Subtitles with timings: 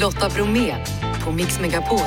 [0.00, 0.74] Lotta Bromé
[1.24, 1.98] på Mix Megapol.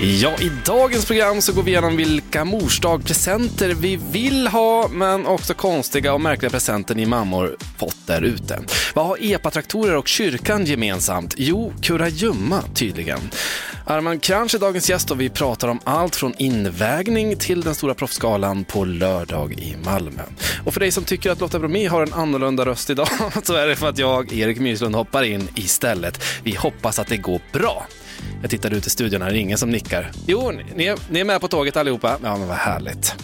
[0.00, 5.54] Ja, i dagens program så går vi igenom vilka morsdagspresenter vi vill ha, men också
[5.54, 8.60] konstiga och märkliga presenter ni mammor fått där ute.
[8.94, 11.34] Vad har epatraktorer och kyrkan gemensamt?
[11.36, 13.20] Jo, kurragömma tydligen.
[13.88, 17.94] Arman Kranch är dagens gäst och vi pratar om allt från invägning till den stora
[17.94, 20.22] proffsgalan på lördag i Malmö.
[20.64, 23.08] Och för dig som tycker att Lotta Bromé har en annorlunda röst idag
[23.42, 26.24] så är det för att jag, Erik Myslund, hoppar in istället.
[26.42, 27.86] Vi hoppas att det går bra.
[28.40, 30.10] Jag tittar ut i studion här, det är ingen som nickar.
[30.26, 32.18] Jo, ni är, ni är med på tåget allihopa.
[32.22, 33.14] Ja, men vad härligt.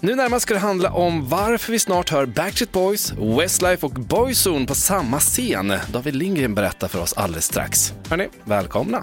[0.00, 4.66] Nu närmast ska det handla om varför vi snart hör Backstreet Boys, Westlife och Boyzone
[4.66, 5.74] på samma scen.
[5.92, 7.94] David Lindgren berättar för oss alldeles strax.
[8.08, 9.02] Hörni, välkomna!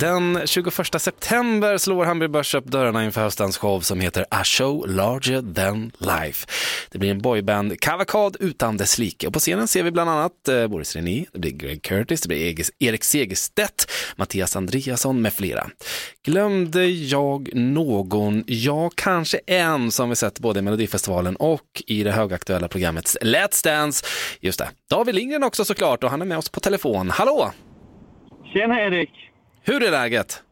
[0.00, 4.88] Den 21 september slår Hamburg Börs upp dörrarna inför höstens show som heter A Show
[4.88, 6.46] Larger Than Life.
[6.90, 10.48] Det blir en boyband kavalkad utan dess like och på scenen ser vi bland annat
[10.48, 15.66] eh, Boris René, det blir Greg Curtis, det blir Erik Segerstedt, Mattias Andreasson med flera.
[16.24, 18.44] Glömde jag någon?
[18.46, 23.64] Ja, kanske en som vi sett både i Melodifestivalen och i det högaktuella programmet Let's
[23.64, 24.06] Dance.
[24.40, 27.10] Just det, David Lindgren också såklart och han är med oss på telefon.
[27.10, 27.52] Hallå!
[28.52, 29.10] Tjena Erik!
[29.66, 30.42] Hur är läget?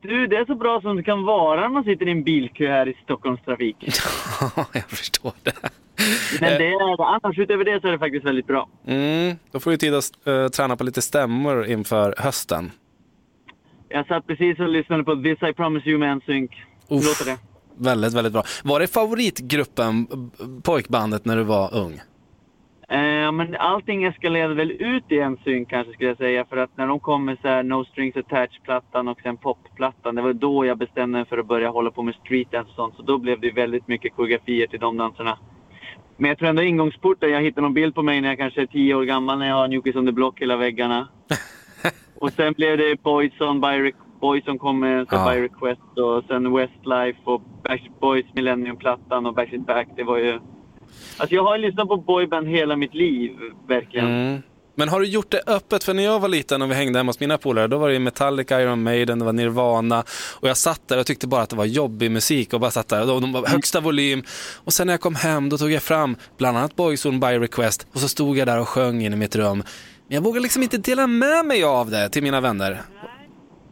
[0.00, 2.68] Du, det är så bra som det kan vara när man sitter i en bilkö
[2.68, 3.92] här i Stockholmstrafiken.
[4.56, 5.54] Ja, jag förstår det.
[6.40, 8.68] Men det är, annars utöver det så är det faktiskt väldigt bra.
[8.86, 12.70] Mm, då får du tid att uh, träna på lite stämmor inför hösten.
[13.88, 16.50] Jag satt precis och lyssnade på This I Promise You med NSYNC.
[16.88, 17.38] Hur låter det?
[17.76, 18.44] Väldigt, väldigt bra.
[18.64, 20.06] Var det favoritgruppen,
[20.62, 22.00] pojkbandet, när du var ung?
[22.92, 26.44] Eh, men allting eskalerade väl ut i NSYNC kanske skulle jag säga.
[26.44, 30.14] För att när de kom med så här No Strings Attached-plattan och sen popplattan.
[30.14, 32.94] Det var då jag bestämde mig för att börja hålla på med streetdance och sånt.
[32.96, 35.38] Så då blev det väldigt mycket koreografier till de danserna.
[36.16, 38.66] Men jag tror ändå ingångsporten, jag hittade någon bild på mig när jag kanske är
[38.66, 41.08] tio år gammal när jag har New Kids on the Block hela väggarna.
[42.20, 45.32] och sen blev det Boyzone, by Re- Boyzone kom med så Ja.
[45.34, 49.88] by request och sen Westlife och Backstreet Boys Millennium-plattan och Backstreet Back.
[49.96, 50.38] Det var ju...
[51.16, 53.30] Alltså jag har lyssnat på boyband hela mitt liv,
[53.68, 54.06] verkligen.
[54.06, 54.42] Mm.
[54.74, 55.84] Men har du gjort det öppet?
[55.84, 57.98] För när jag var liten och vi hängde hemma hos mina polare, då var det
[57.98, 60.04] Metallica, Iron Maiden, det var Nirvana.
[60.40, 62.88] Och jag satt där och tyckte bara att det var jobbig musik och bara satt
[62.88, 63.12] där.
[63.12, 64.22] Och de var högsta volym.
[64.64, 67.86] Och sen när jag kom hem, då tog jag fram bland annat Boyzone by Request.
[67.92, 69.58] Och så stod jag där och sjöng in i mitt rum.
[70.08, 72.82] Men jag vågade liksom inte dela med mig av det till mina vänner.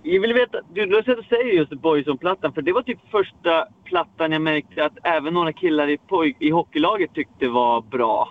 [0.02, 3.66] Jag vill veta, du, du sett att säga just Boyzone-plattan, för det var typ första
[3.84, 8.28] plattan jag märkte att även några killar i, poj- i hockeylaget tyckte var bra.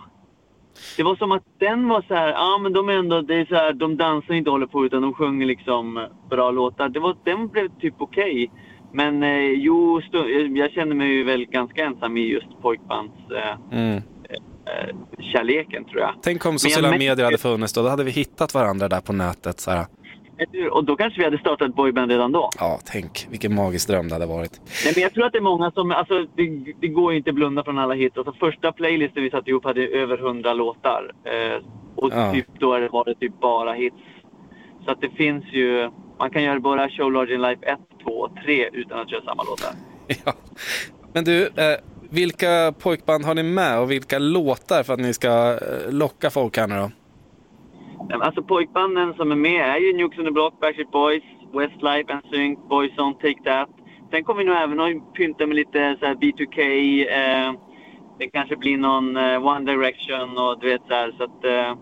[0.98, 3.46] Det var som att den var så här, ja men de är ändå, det är
[3.46, 6.90] så här, de dansar inte och håller på utan de sjunger liksom bra låtar.
[6.90, 8.52] Det var, den blev typ okej.
[8.94, 13.14] Men eh, jo, stu- jag- jag känner mig ju väl ganska ensam i just pojkbands
[13.32, 13.98] eh, Mm.
[13.98, 16.14] eh, kärleken tror jag.
[16.22, 19.02] Tänk om jag sociala märker- medier hade funnits då, då hade vi hittat varandra där
[19.02, 19.60] på nätet.
[19.60, 19.86] Så här.
[20.72, 22.50] Och då kanske vi hade startat boyband redan då.
[22.60, 24.62] Ja, tänk vilken magisk dröm det hade varit.
[24.86, 27.30] Nej, men jag tror att det är många som, alltså det, det går ju inte
[27.30, 28.18] att blunda från alla hits.
[28.18, 31.12] Alltså första playlisten vi satte ihop hade över 100 låtar.
[31.24, 31.64] Eh,
[31.96, 32.34] och Ja.
[32.34, 33.96] typ, då var det typ bara hits.
[34.86, 35.90] Så att det finns ju,
[36.20, 39.22] man kan göra bara Show Large in Life 1, 2 och 3 utan att köra
[39.22, 39.72] samma låtar.
[40.26, 40.34] Ja.
[41.14, 41.78] Men du, eh,
[42.10, 46.58] vilka pojkband har ni med och vilka låtar för att ni ska eh, locka folk
[46.58, 46.92] här nu då?
[48.14, 52.60] Alltså pojkbanden som är med är ju Nukes on the Block, Backstreet Boys, Westlife, NSYNC,
[52.70, 53.70] Boyzone, Take That.
[54.12, 56.60] Sen kommer vi nog även att pynta med lite så här B2K.
[57.12, 57.54] Eh,
[58.20, 61.12] det kanske blir någon eh, One Direction och du vet så här.
[61.18, 61.78] Så att eh,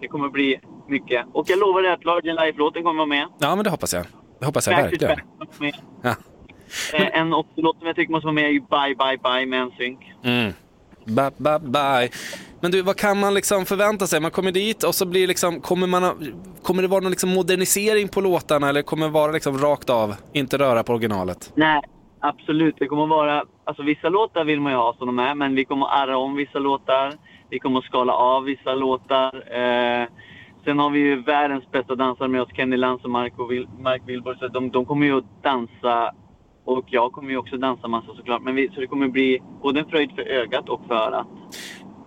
[0.00, 1.26] det kommer bli mycket.
[1.32, 3.26] Och jag lovar dig att Large in Life-låten kommer vara med.
[3.38, 4.06] Ja, men det hoppas jag.
[4.40, 5.28] Det hoppas jag Backstreet verkligen.
[5.38, 5.74] Back kommer med.
[6.02, 6.14] Ja.
[6.98, 9.66] Eh, en låt som jag tycker måste vara med är ju Bye Bye Bye med
[9.66, 9.98] NSYNC.
[10.22, 10.52] Mm.
[11.04, 12.10] Bye, bye, bye.
[12.64, 14.20] Men du, vad kan man liksom förvänta sig?
[14.20, 16.02] Man kommer dit och så blir liksom, kommer, man,
[16.62, 20.14] kommer det vara någon liksom modernisering på låtarna eller kommer det vara liksom rakt av,
[20.32, 21.52] inte röra på originalet?
[21.54, 21.80] Nej,
[22.20, 22.74] absolut.
[22.78, 23.44] Det kommer vara...
[23.64, 26.16] Alltså vissa låtar vill man ju ha som de är, men vi kommer att arra
[26.16, 27.12] om vissa låtar.
[27.50, 29.34] Vi kommer att skala av vissa låtar.
[29.34, 30.08] Eh,
[30.64, 34.02] sen har vi ju världens bästa dansare med oss, Kenny Lantz och Mark, och Mark
[34.06, 34.34] Wilbur.
[34.34, 36.14] Så de, de kommer ju att dansa
[36.64, 38.42] och jag kommer ju också dansa massa såklart.
[38.42, 41.26] Men vi, så det kommer bli både en fröjd för ögat och för örat.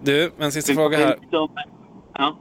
[0.03, 1.17] Du, en sista fråga här.
[1.31, 1.49] Ja,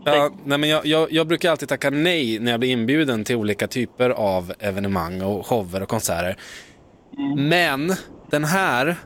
[0.04, 3.36] Ja, nej men jag, jag, jag brukar alltid tacka nej när jag blir inbjuden till
[3.36, 6.36] olika typer av evenemang och shower och konserter.
[7.36, 7.92] Men
[8.30, 8.96] den här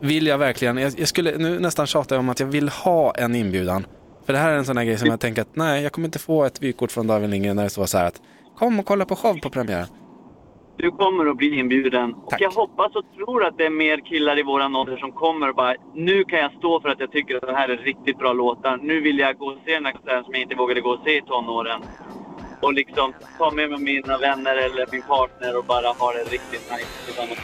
[0.00, 3.34] vill jag verkligen, jag, jag skulle nu nästan tjata om att jag vill ha en
[3.34, 3.86] inbjudan.
[4.26, 6.08] För det här är en sån här grej som jag tänker att nej, jag kommer
[6.08, 8.20] inte få ett vykort från David Lindgren när det står så här att
[8.58, 9.86] Kom och kolla på show på premiären.
[10.78, 12.14] Du kommer att bli inbjuden.
[12.14, 12.40] Och Tack.
[12.40, 15.54] jag hoppas och tror att det är mer killar i våran ålder som kommer och
[15.54, 18.32] bara Nu kan jag stå för att jag tycker att det här är riktigt bra
[18.32, 18.78] låtar.
[18.82, 21.00] Nu vill jag gå och se den här konserten som jag inte vågade gå och
[21.04, 21.80] se i tonåren.
[22.60, 26.70] Och liksom ta med mig mina vänner eller min partner och bara ha det riktigt
[26.70, 27.40] nice tillsammans.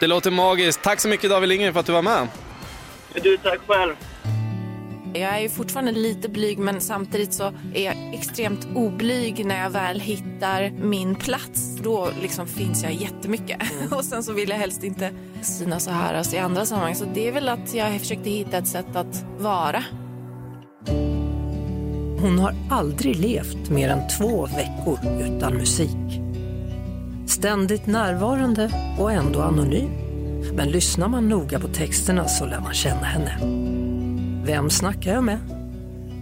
[0.00, 0.82] Det låter magiskt.
[0.82, 2.28] Tack så mycket David Lindgren för att du var med.
[3.22, 3.94] Du, tack själv.
[5.14, 9.70] Jag är ju fortfarande lite blyg men samtidigt så är jag extremt oblyg när jag
[9.70, 11.76] väl hittar min plats.
[11.82, 13.62] Då liksom finns jag jättemycket.
[13.90, 15.10] Och sen så vill jag helst inte
[15.42, 16.94] synas och höras i andra sammanhang.
[16.94, 19.84] Så det är väl att jag försökte hitta ett sätt att vara.
[22.20, 26.20] Hon har aldrig levt mer än två veckor utan musik.
[27.26, 29.90] Ständigt närvarande och ändå anonym.
[30.54, 33.38] Men lyssnar man noga på texterna så lär man känna henne.
[34.48, 35.40] Vem snackar jag med?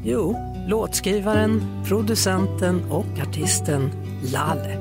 [0.04, 0.36] Jo,
[0.68, 3.90] låtskrivaren, producenten och artisten
[4.32, 4.76] Lalle.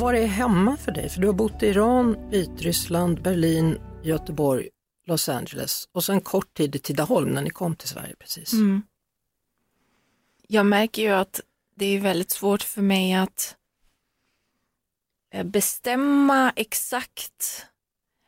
[0.00, 1.08] Var är hemma för dig?
[1.08, 4.68] För du har bott i Iran, Vitryssland, Berlin, Göteborg,
[5.06, 8.52] Los Angeles och sen kort tid i Tidaholm när ni kom till Sverige precis.
[8.52, 8.82] Mm.
[10.48, 11.40] Jag märker ju att
[11.76, 13.56] det är väldigt svårt för mig att
[15.32, 17.66] Eh, bestämma exakt.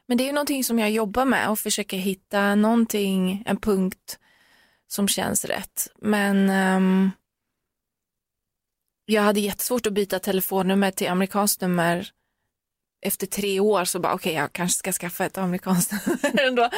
[0.08, 4.18] Men det är ju någonting som jag jobbar med och försöker hitta någonting, en punkt
[4.86, 5.88] som känns rätt.
[5.98, 7.10] Men um,
[9.04, 12.10] jag hade jättesvårt att byta telefonnummer till amerikanskt nummer
[13.06, 16.70] efter tre år så bara okej jag kanske ska skaffa ett amerikanskt nummer ändå.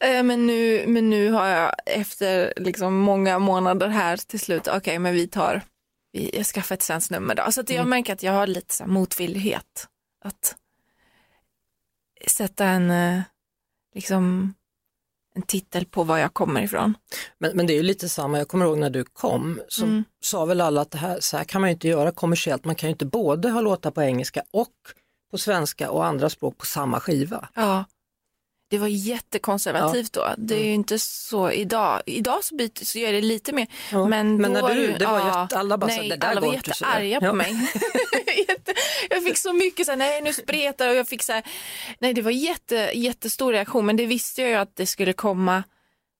[0.00, 4.98] Eh, men nu, men nu har jag efter liksom många månader här till slut, okej
[4.98, 5.62] men vi tar,
[6.12, 7.52] jag skaffar ett svenskt nummer då.
[7.52, 9.88] Så att jag märker att jag har lite så motvillighet
[10.24, 10.56] att
[12.26, 13.20] sätta en, eh,
[13.94, 14.54] liksom
[15.34, 16.94] en titel på var jag kommer ifrån.
[17.38, 20.04] Men, men det är ju lite samma, jag kommer ihåg när du kom så Mm.
[20.20, 22.74] sa väl alla att det här, så här kan man ju inte göra kommersiellt, man
[22.74, 24.74] kan ju inte både ha låtar på engelska och
[25.30, 27.48] på svenska och andra språk på samma skiva.
[27.54, 27.84] Ja,
[28.72, 30.28] det var jättekonservativt då.
[30.38, 32.02] Det är ju inte så idag.
[32.06, 33.66] Idag så, byter, så gör det lite mer.
[33.92, 36.40] Ja, Men, men när du- det var jätte- alla bara så, nej, "Det där alla
[36.40, 37.32] var inte", så jättearga på Ja.
[37.32, 37.70] mig.
[39.10, 41.42] Jag fick så mycket så här, nej nu spretar och jag fick så här,
[41.98, 45.62] nej det var jätte, jättestor reaktion men det visste jag ju att det skulle komma.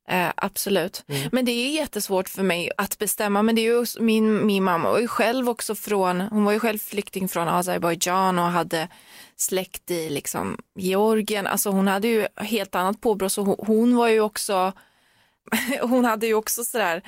[0.08, 1.04] Eh, absolut.
[1.08, 1.28] Mm.
[1.32, 3.42] Men det är jättesvårt för mig att bestämma.
[3.42, 6.60] Men det är ju min, min mamma var ju själv också från, hon var ju
[6.60, 8.88] själv flykting från Azerbajdzjan och hade
[9.36, 11.46] släkt i liksom Georgien.
[11.46, 14.72] Alltså hon hade ju helt annat påbrå så hon, hon var ju också,
[15.80, 17.02] hon hade ju också sådär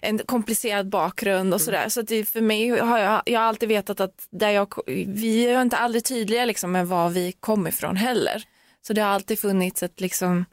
[0.00, 1.88] en komplicerad bakgrund och sådär.
[1.88, 4.74] Så det, för mig har jag, jag har alltid vetat att där jag,
[5.06, 8.42] vi är inte aldrig tydliga liksom med var vi kommer ifrån heller.
[8.86, 10.44] Så det har alltid funnits ett liksom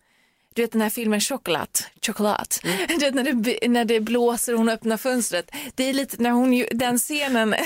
[0.53, 2.47] du vet den här filmen Choklad, choklad.
[2.87, 5.51] Du vet när det, när det blåser och hon öppnar fönstret.
[5.75, 7.53] Det är lite när hon, den scenen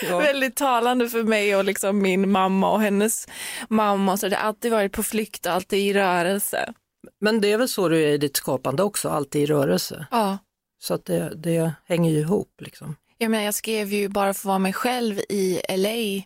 [0.00, 3.28] är väldigt talande för mig och liksom min mamma och hennes
[3.68, 4.16] mamma.
[4.16, 6.72] Så det har alltid varit på flykt och alltid i rörelse.
[7.20, 10.06] Men det är väl så du är i ditt skapande också, alltid i rörelse.
[10.10, 10.38] Ja.
[10.78, 12.96] Så att det, det hänger ju ihop liksom.
[13.18, 16.22] Jag menar, jag skrev ju bara för att vara mig själv i LA.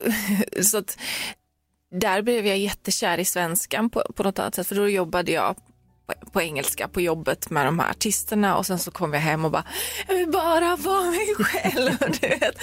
[0.62, 0.98] Så att
[1.90, 4.66] där blev jag jättekär i svenskan på, på något annat sätt.
[4.66, 5.56] För då jobbade jag
[6.06, 9.44] på, på engelska på jobbet med de här artisterna och sen så kom jag hem
[9.44, 9.64] och bara,
[10.08, 11.96] jag vill bara vara mig själv.
[12.20, 12.56] Du vet.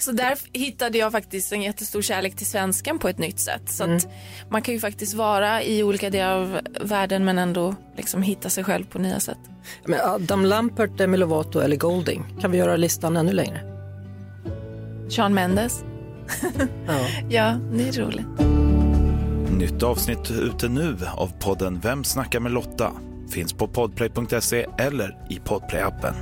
[0.00, 3.62] Så där hittade jag faktiskt en jättestor kärlek till svenskan på ett nytt sätt.
[3.70, 4.08] Så att
[4.50, 8.64] man kan ju faktiskt vara i olika delar av världen men ändå liksom hitta sig
[8.64, 9.38] själv på nya sätt.
[9.84, 13.60] Men Adam Lampert, Demi Lovato eller Golding, kan vi göra listan ännu längre?
[15.10, 15.84] Sean Mendes.
[16.86, 17.06] Ja.
[17.30, 18.71] Ja, det är roligt.
[19.62, 22.92] Nytt avsnitt ute nu av podden Vem snackar med Lotta?
[23.30, 26.14] Finns på podplay.se eller i podplay-appen.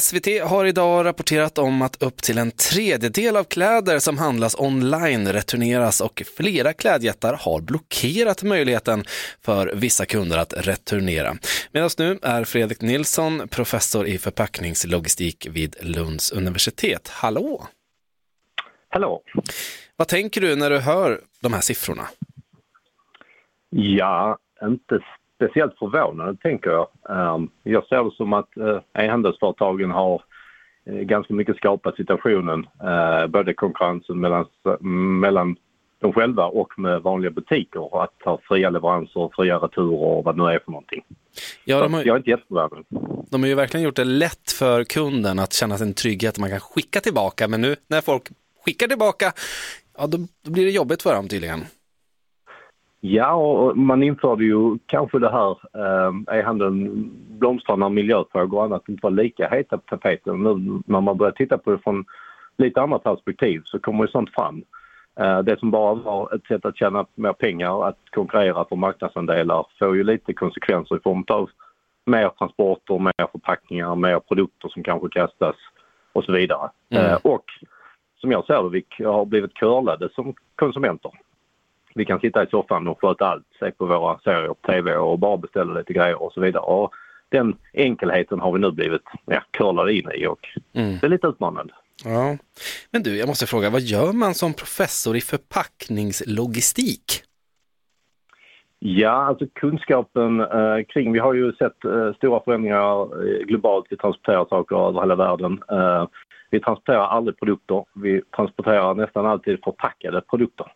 [0.00, 5.32] SVT har idag rapporterat om att upp till en tredjedel av kläder som handlas online
[5.32, 9.04] returneras och flera klädjättar har blockerat möjligheten
[9.40, 11.36] för vissa kunder att returnera.
[11.72, 17.08] Medan nu är Fredrik Nilsson professor i förpackningslogistik vid Lunds universitet.
[17.08, 17.66] Hallå!
[18.88, 19.22] Hallå!
[20.02, 22.02] Vad tänker du när du hör de här siffrorna?
[23.70, 24.98] Ja, inte
[25.36, 26.88] speciellt förvånande tänker jag.
[27.10, 30.22] Ehm, Jag ser det som att eh, e-handelsföretagen har
[30.86, 34.46] eh, ganska mycket skapat situationen, eh, både konkurrensen mellan,
[35.20, 35.56] mellan
[36.00, 40.36] de själva och med vanliga butiker och att ha fria leveranser, fria returer och vad
[40.36, 41.04] det nu är för någonting.
[41.64, 42.84] Ja, de, har, Jag är inte jätteförvånad.
[43.30, 46.38] de har ju verkligen gjort det lätt för kunden att känna sig en trygghet att
[46.38, 48.22] man kan skicka tillbaka, men nu när folk
[48.64, 49.32] skickar tillbaka,
[49.98, 51.60] ja då, då blir det jobbigt för dem tydligen.
[53.04, 58.88] Ja, och man införde ju kanske det här eh, e-handeln blomstrar när miljöfrågor och annat
[58.88, 60.42] inte var lika heta på tapeten.
[60.42, 62.04] Nu när man börjar titta på det från
[62.58, 64.64] lite andra perspektiv så kommer ju sånt fram.
[65.20, 69.66] Eh, det som bara var ett sätt att tjäna mer pengar, att konkurrera för marknadsandelar,
[69.78, 71.50] får ju lite konsekvenser i form av
[72.06, 75.56] mer transporter, mer förpackningar, mer produkter som kanske kastas
[76.12, 76.70] och så vidare.
[76.90, 77.04] Mm.
[77.04, 77.44] Eh, och
[78.22, 81.10] som jag ser det, vi har blivit curlade som konsumenter.
[81.94, 85.18] Vi kan sitta i soffan och sköta allt, se på våra serier på TV och
[85.18, 86.62] bara beställa lite grejer och så vidare.
[86.62, 86.90] Och
[87.28, 90.98] den enkelheten har vi nu blivit ja, curlade in i och Mm.
[91.00, 91.72] det är lite utmanande.
[92.04, 92.36] Ja.
[92.90, 97.04] Men du, jag måste fråga, vad gör man som professor i förpackningslogistik?
[98.78, 103.86] Ja, alltså kunskapen eh, kring, vi har ju sett eh, stora förändringar eh, globalt.
[103.90, 105.62] Vi transporterar saker över hela världen.
[105.70, 106.06] Eh,
[106.52, 107.84] vi transporterar aldrig produkter.
[107.94, 110.72] Vi transporterar nästan alltid förpackade produkter.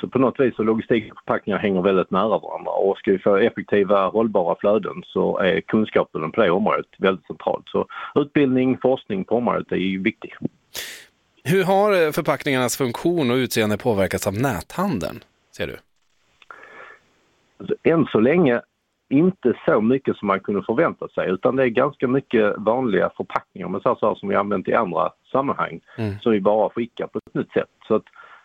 [0.00, 3.18] Så på något vis så logistik och förpackningar hänger väldigt nära varandra och ska vi
[3.18, 7.68] få effektiva hållbara flöden så är kunskapen på det området väldigt centralt.
[7.68, 10.34] Så utbildning, forskning på området är ju viktig.
[11.44, 15.20] Hur har förpackningarnas funktion och utseende påverkats av näthandeln,
[15.56, 15.76] ser du?
[17.58, 18.60] Alltså, än så länge
[19.18, 23.68] inte så mycket som man kunde förvänta sig utan det är ganska mycket vanliga förpackningar
[23.68, 26.18] med så här som vi använt i andra sammanhang Mm.
[26.20, 27.70] som vi bara skickar på ett nytt sätt.
[27.88, 28.02] Så att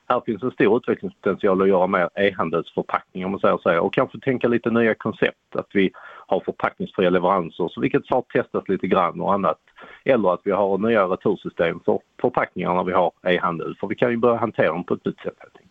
[0.09, 4.19] här finns en stor utvecklingspotential att göra mer e-handelsförpackningar om man säger så och kanske
[4.19, 5.55] tänka lite nya koncept.
[5.55, 5.91] Att vi
[6.27, 9.59] har förpackningsfria leveranser, så vilket har testats lite grann och annat.
[10.05, 13.75] Eller att vi har nya retursystem för förpackningar när vi har e-handel.
[13.79, 15.69] För vi kan ju börja hantera dem på ett nytt sätt helt enkelt.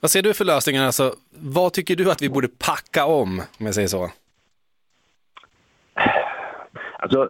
[0.00, 0.86] Vad ser du för lösningar?
[0.86, 4.10] Alltså, vad tycker du att vi borde packa om, om jag säger så?
[7.02, 7.28] Alltså,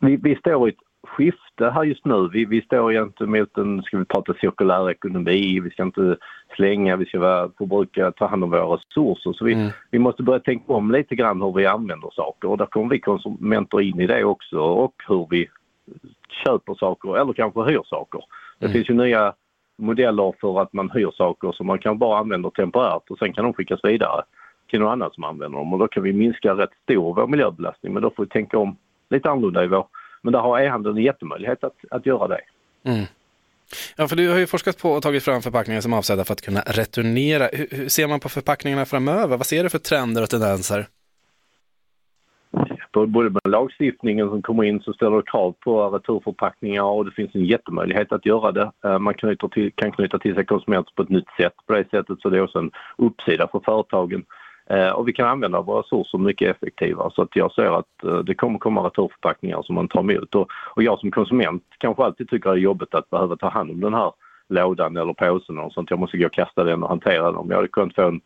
[0.00, 2.28] vi, vi står i ett skifte här just nu.
[2.32, 6.16] Vi, vi står gentemot en, ska vi prata cirkulär ekonomi, vi ska inte
[6.56, 9.32] slänga, vi ska vara, förbruka, ta hand om våra resurser.
[9.32, 9.70] Så vi, Mm.
[9.90, 13.00] vi måste börja tänka om lite grann hur vi använder saker och där kommer vi
[13.00, 15.48] konsumenter in i det också och hur vi
[16.44, 18.20] köper saker eller kanske hyr saker.
[18.58, 18.72] Det Mm.
[18.72, 19.32] finns ju nya
[19.78, 23.44] modeller för att man hyr saker som man kan bara använda temporärt och sen kan
[23.44, 24.22] de skickas vidare
[24.68, 27.92] till någon annan som använder dem och då kan vi minska rätt stor vår miljöbelastning
[27.92, 28.76] men då får vi tänka om
[29.10, 29.86] lite annorlunda i vår.
[30.22, 32.40] Men där har e-handeln en jättemöjlighet att, att göra det.
[32.84, 33.04] Mm.
[33.96, 36.32] Ja, för du har ju forskat på och tagit fram förpackningar som är avsedda för
[36.32, 37.48] att kunna returnera.
[37.52, 39.36] Hur, hur ser man på förpackningarna framöver?
[39.36, 40.86] Vad ser du för trender och tendenser?
[42.92, 47.34] Både med lagstiftningen som kommer in så ställer det krav på returförpackningar och det finns
[47.34, 48.72] en jättemöjlighet att göra det.
[48.84, 51.52] Eh, Man knyter till, kan knyta till sig konsumenter på ett nytt sätt.
[51.66, 54.24] På det sättet så det är också en uppsida för företagen.
[54.70, 58.18] Eh, och vi kan använda våra resurser mycket effektivare så att jag ser att eh,
[58.18, 60.34] det kommer komma returförpackningar som man tar emot.
[60.34, 63.70] Och, och jag som konsument kanske alltid tycker det är jobbigt att behöva ta hand
[63.70, 64.12] om den här
[64.48, 65.90] lådan eller påsen och sånt.
[65.90, 67.36] Jag måste gå och kasta den och hantera den.
[67.36, 68.20] Om jag hade kunnat få en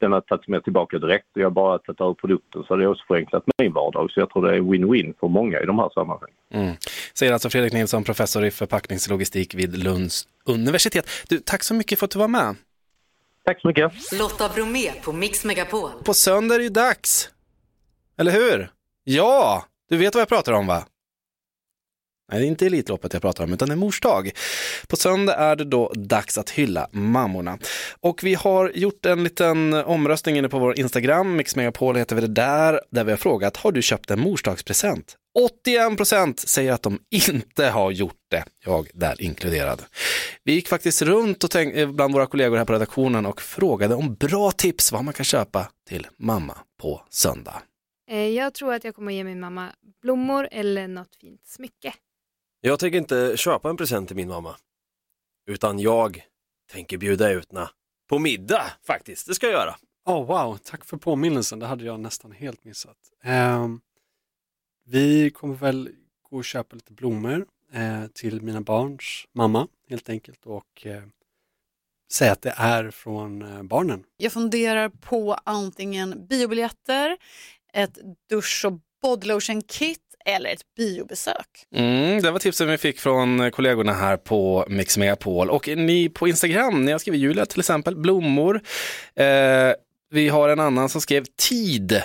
[0.00, 2.92] den har tagits med tillbaka direkt och jag bara tagit över produkten så det jag
[2.92, 4.10] också förenklat min vardag.
[4.10, 6.36] Så jag tror det är win-win för många i de här sammanhangen.
[6.54, 6.74] Mm.
[7.14, 11.10] Säger alltså Fredrik Nilsson, professor i förpackningslogistik vid Lunds universitet.
[11.28, 12.56] Du, tack så mycket för att du var med.
[13.48, 14.12] Tack så mycket.
[14.12, 15.90] Lotta Bromé på Mix Megapol.
[16.04, 17.30] På söndag är det ju dags.
[18.18, 18.70] Eller hur?
[19.04, 20.86] Ja, du vet vad jag pratar om va?
[22.32, 24.30] Nej, det är inte Elitloppet jag pratar om, utan det är mors dag.
[24.88, 27.58] På söndag är det då dags att hylla mammorna.
[28.00, 32.20] Och vi har gjort en liten omröstning inne på vår Instagram, Mix Megapol heter vi
[32.20, 35.16] det där, där vi har frågat, har du köpt en morsdagspresent?
[35.38, 39.84] 81% säger att de inte har gjort det, jag där inkluderad.
[40.44, 43.94] Vi gick faktiskt runt och tänk, eh, bland våra kollegor här på redaktionen och frågade
[43.94, 47.62] om bra tips vad man kan köpa till mamma på söndag.
[48.10, 51.94] Eh, Jag tror att jag kommer ge min mamma blommor eller något fint smycke.
[52.60, 54.56] Jag tänker inte köpa en present till min mamma.
[55.50, 56.22] Utan jag
[56.72, 57.68] tänker bjuda ut henne
[58.08, 59.26] på middag faktiskt.
[59.26, 59.76] Det ska jag göra.
[60.06, 61.58] Oh, wow, tack för påminnelsen.
[61.58, 62.96] Det hade jag nästan helt missat.
[63.24, 63.80] Ehm,
[64.90, 65.90] vi kommer väl
[66.30, 71.02] gå och köpa lite blommor eh, till mina barns mamma helt enkelt och eh,
[72.12, 74.04] säga att det är från eh, barnen.
[74.16, 77.16] Jag funderar på antingen biobiljetter,
[77.72, 77.98] ett
[78.30, 81.66] dusch och bodylotion kit eller ett biobesök.
[81.74, 85.50] Mm, det var tipsen vi fick från kollegorna här på Mix Megapol.
[85.50, 88.60] Och ni på Instagram, ni har skrivit Julia till exempel, blommor.
[89.14, 89.72] Eh,
[90.10, 92.02] vi har en annan som skrev tid.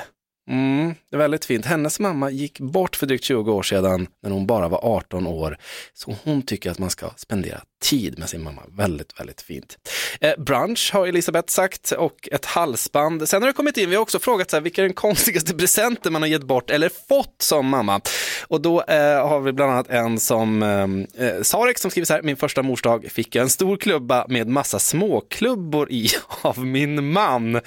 [0.50, 1.66] Mm, det är väldigt fint.
[1.66, 5.58] Hennes mamma gick bort för drygt 20 år sedan när hon bara var 18 år.
[5.94, 8.62] Så hon tycker att man ska spendera tid med sin mamma.
[8.78, 9.78] Väldigt, väldigt fint.
[10.22, 13.30] Eh, brunch har Elisabeth sagt och ett halsband.
[13.30, 15.54] Sen har det kommit in, vi har också frågat så här, vilka är den konstigaste
[15.58, 18.02] presenten man har gett bort eller fått som mamma?
[18.48, 22.14] Och då eh, har vi bland annat en som eh, eh Sarek som skriver så
[22.14, 26.10] här, min första morsdag fick jag en stor klubba med massa småklubbor i
[26.42, 27.62] av min man.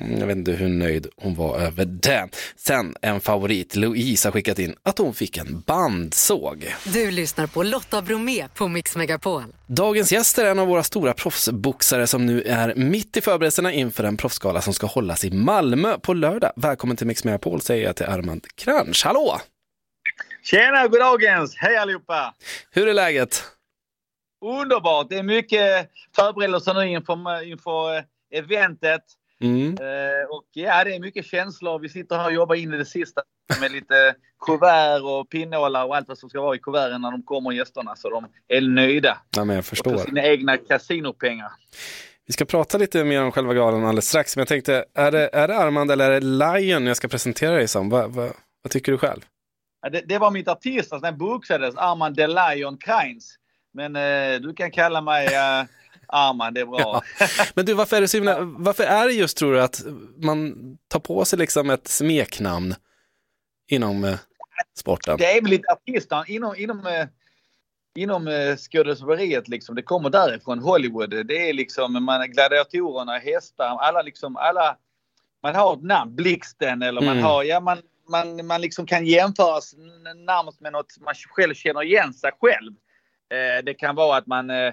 [0.00, 2.28] Mm, Jag vet inte hur nöjd hon var över det.
[2.56, 6.74] Sen en favorit, Louise har skickat in att hon fick en bandsåg.
[6.84, 9.42] Du lyssnar på Lotta Bromé på Mix Megapol.
[9.66, 14.04] Dagens gäst är en av våra stora proffsboxare som nu är mitt i förberedelserna inför
[14.04, 16.52] en proffsgala som ska hållas i Malmö på lördag.
[16.56, 19.04] Välkommen till Mix Megapol säger jag till Armand Kranch.
[19.04, 19.40] Hallå!
[20.42, 21.56] Tjena, goddagens!
[21.56, 22.34] Hej allihopa!
[22.70, 23.42] Hur är läget?
[24.44, 25.06] Underbart!
[25.10, 29.00] Det är mycket förberedelser nu inför, inför eh, eventet.
[29.44, 29.68] Mm.
[29.68, 31.78] Eh, och ja, det är mycket känslor.
[31.78, 33.22] Vi sitter här och jobbar in i det sista
[33.60, 34.14] med lite
[34.46, 37.96] kuvert och pinnålar och allt vad som ska vara i kuverten när de kommer gästerna
[37.96, 39.18] så de är nöjda.
[39.36, 39.98] Ja, men jag Och för förstår.
[39.98, 41.48] sina egna kasinopengar.
[42.26, 45.30] Vi ska prata lite mer om själva galan alldeles strax, men jag tänkte, är det,
[45.32, 47.88] är det Armand eller är det Lion jag ska presentera dig som?
[47.90, 48.28] Va, va,
[48.62, 49.20] vad tycker du själv?
[49.82, 53.36] Ja, det, det var mitt artistnamn när jag boxades, Armand de Lion Kreins.
[53.74, 55.64] Men eh, du kan kalla mig eh,
[56.08, 57.02] Armand, det är bra.
[57.54, 59.82] Men du, varför är det så himla, varför är det just tror du att
[60.16, 60.54] man
[60.88, 62.74] tar på sig liksom ett smeknamn
[63.70, 64.18] inom eh,
[64.78, 65.16] sporten?
[65.18, 67.06] Det är väl lite artistnamn inom, inom, eh,
[67.96, 69.74] inom eh, skådespeleriet liksom.
[69.74, 71.26] Det kommer därifrån, Hollywood.
[71.26, 74.76] Det är liksom man, gladiatorerna, hästar, alla liksom, alla.
[75.42, 77.24] Man har ett namn, Blixten eller man Mm.
[77.24, 79.74] har, ja man, man, man liksom kan jämföras
[80.26, 82.72] närmast med något man själv känner igen sig själv.
[83.30, 84.72] Eh, det kan vara att man eh,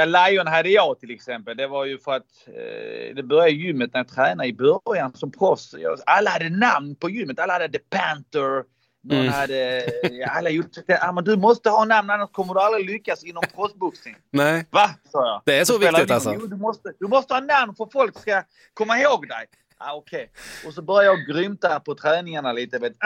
[0.00, 1.56] Ja, Lion hade jag till exempel.
[1.56, 5.32] Det var ju för att eh, det började gymmet när jag tränade i början som
[5.32, 5.74] proffs.
[6.06, 7.38] Alla hade namn på gymmet.
[7.38, 8.64] Alla hade The Panther.
[9.02, 9.32] Någon Mm.
[9.32, 9.84] hade...
[10.30, 10.68] Alla gjorde
[11.00, 14.16] ah, men Du måste ha namn annars kommer du aldrig lyckas inom proffsboxning.
[14.30, 14.90] Nej, Va?
[15.12, 15.42] sa jag.
[15.44, 16.34] Det är så viktigt det alltså?
[16.40, 18.42] Jo, du, måste, du måste ha namn för folk ska
[18.74, 19.46] komma ihåg dig.
[19.78, 20.30] Ah, Okej.
[20.66, 22.78] Och så började jag grymta på träningarna lite.
[22.78, 22.92] Vet.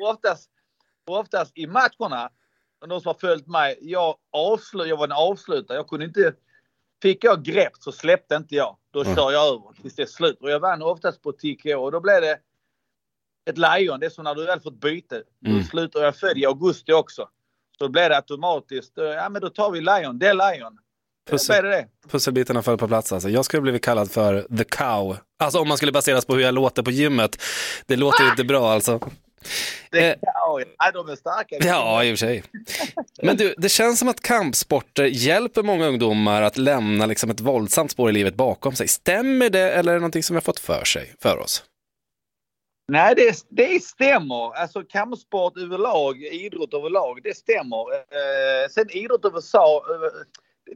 [0.00, 0.50] Och oftast,
[1.06, 2.30] och oftast i matcherna,
[2.88, 5.76] de som har följt mig, jag, avslu, jag var en avslutare.
[5.78, 6.32] Jag kunde inte...
[7.02, 8.76] Fick jag grepp så släppte inte jag.
[8.92, 9.16] Då Mm.
[9.16, 10.38] kör jag över tills det är slut.
[10.40, 12.38] Och jag vann oftast på TKO och då blev det
[13.50, 14.00] ett lejon.
[14.00, 15.22] Det är som när du väl fått byte.
[15.46, 15.58] Mm.
[15.58, 17.28] Då slutar jag född i augusti också.
[17.78, 20.78] Så då blev det automatiskt, eh, ja men då tar vi lejon, det är lejon.
[21.26, 21.62] Då Pussel.
[21.62, 22.08] blev det det.
[22.08, 23.28] pusselbitarna föll på plats alltså.
[23.28, 25.16] Jag skulle blivit kallad för the cow.
[25.38, 27.42] Alltså om man skulle baseras på hur jag låter på gymmet.
[27.86, 29.00] Det låter ju inte bra alltså.
[29.90, 30.14] Det Eh,
[30.78, 31.56] ja, de är starka.
[31.60, 32.42] Ja, i och för sig.
[33.22, 37.90] Men du, det känns som att kampsporter hjälper många ungdomar att lämna liksom ett våldsamt
[37.90, 38.88] spår i livet bakom sig.
[38.88, 41.64] Stämmer det eller är det någonting som vi har fått för sig, för oss?
[42.92, 44.56] Nej, det, det stämmer.
[44.56, 47.92] Alltså kampsport överlag, idrott överlag, det stämmer.
[47.94, 50.10] Eh, sen idrott överlag, eh,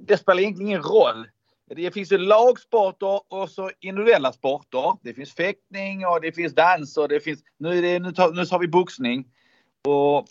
[0.00, 1.26] det spelar egentligen ingen roll.
[1.76, 4.96] Det finns ju lagsporter och så individuella sporter.
[5.02, 8.32] Det finns fäktning och det finns dans och det finns, nu, är det, nu, tar,
[8.32, 9.28] nu tar vi boxning.
[9.88, 10.26] Och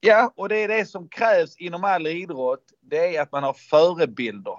[0.00, 2.64] ja, och det är det som krävs inom all idrott.
[2.80, 4.58] Det är att man har förebilder.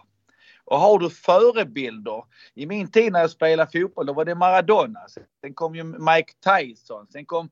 [0.65, 2.23] Och har du förebilder.
[2.55, 4.99] I min tid när jag spelade fotboll då var det Maradona.
[5.41, 7.07] Sen kom ju Mike Tyson.
[7.07, 7.49] Sen kom...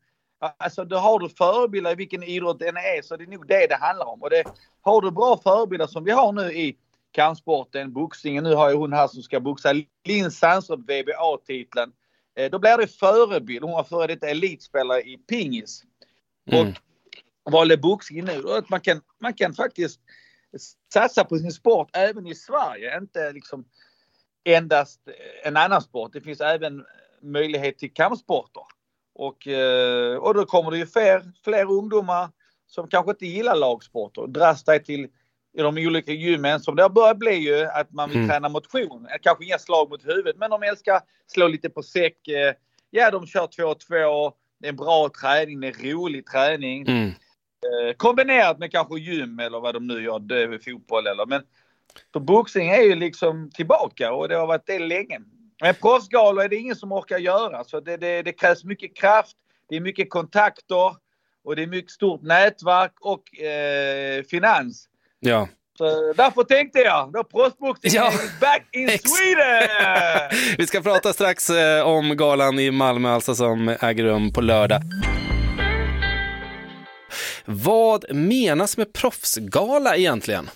[0.57, 3.67] Alltså då har du förebilder i vilken idrott den är så det är nog det
[3.67, 4.21] det handlar om.
[4.23, 4.43] Och det,
[4.81, 6.77] har du bra förebilder som vi har nu i
[7.17, 8.43] kampsporten, boxningen.
[8.43, 11.91] Nu har jag hon här som ska boxa Linn Sandström, VBA-titeln.
[12.35, 13.63] Eh, då blir det förebild.
[13.63, 15.83] Hon var före detta elitspelare i pingis.
[16.51, 16.73] Mm.
[17.43, 18.41] Och valde boxning nu.
[18.41, 19.99] Och att man kan, man kan faktiskt
[20.93, 22.97] satsa på sin sport även i Sverige.
[22.97, 23.65] Inte liksom
[24.45, 25.01] endast
[25.43, 26.13] en annan sport.
[26.13, 26.85] Det finns även
[27.21, 28.63] möjlighet till kampsporter.
[29.15, 32.29] Och, eh, och då kommer det ju fler, fler ungdomar
[32.67, 35.07] som kanske inte gillar lagsporter och dras dig till
[35.57, 38.29] i de olika gymmen som det har börjat bli ju att man vill Mm.
[38.29, 39.07] träna motion.
[39.21, 42.27] Kanske inga slag mot huvudet men de älskar slå lite på säck.
[42.27, 42.53] Eh,
[42.89, 44.33] Ja, de kör två och två.
[44.59, 46.87] Det är en bra träning, det är rolig träning.
[46.87, 47.07] Mm.
[47.07, 51.41] Eh, kombinerat med kanske gym eller vad de nu gör, det väl fotboll eller men.
[52.13, 55.19] Så boxning är ju liksom tillbaka och det har varit det länge.
[55.61, 59.37] Men proffsgalor är det ingen som orkar göra så det, det, det krävs mycket kraft,
[59.69, 60.95] det är mycket kontakter
[61.43, 64.89] och det är mycket stort nätverk och eh, finans.
[65.19, 65.47] Ja.
[65.77, 68.11] Så därför tänkte jag, då proffsboxning Ja.
[68.41, 70.29] back in Sweden!
[70.57, 74.81] Vi ska prata strax eh, om galan i Malmö alltså som äger rum på lördag.
[77.45, 80.49] Vad menas med proffsgala egentligen?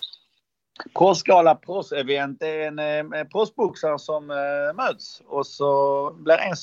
[0.97, 6.53] Proffsgala, proffsevent, det är en, eh, proffsboxare som eh, möts och så blir en,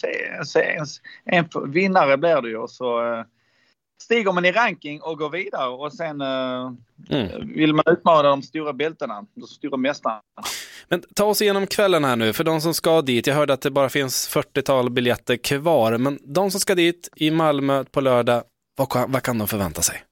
[0.55, 0.87] en,
[1.27, 3.25] en, en vinnare blir det ju och så eh,
[4.03, 6.73] stiger man i ranking och går vidare och sen eh,
[7.11, 7.53] Mm.
[7.55, 10.21] vill man utmana de stora bältena, de stora mästarna.
[10.89, 13.27] Men ta oss igenom kvällen här nu, för de som ska dit.
[13.27, 17.31] Jag hörde att det bara finns 40-tal biljetter kvar, men de som ska dit i
[17.31, 18.43] Malmö på lördag,
[18.77, 20.03] vad, kan- vad kan de förvänta sig?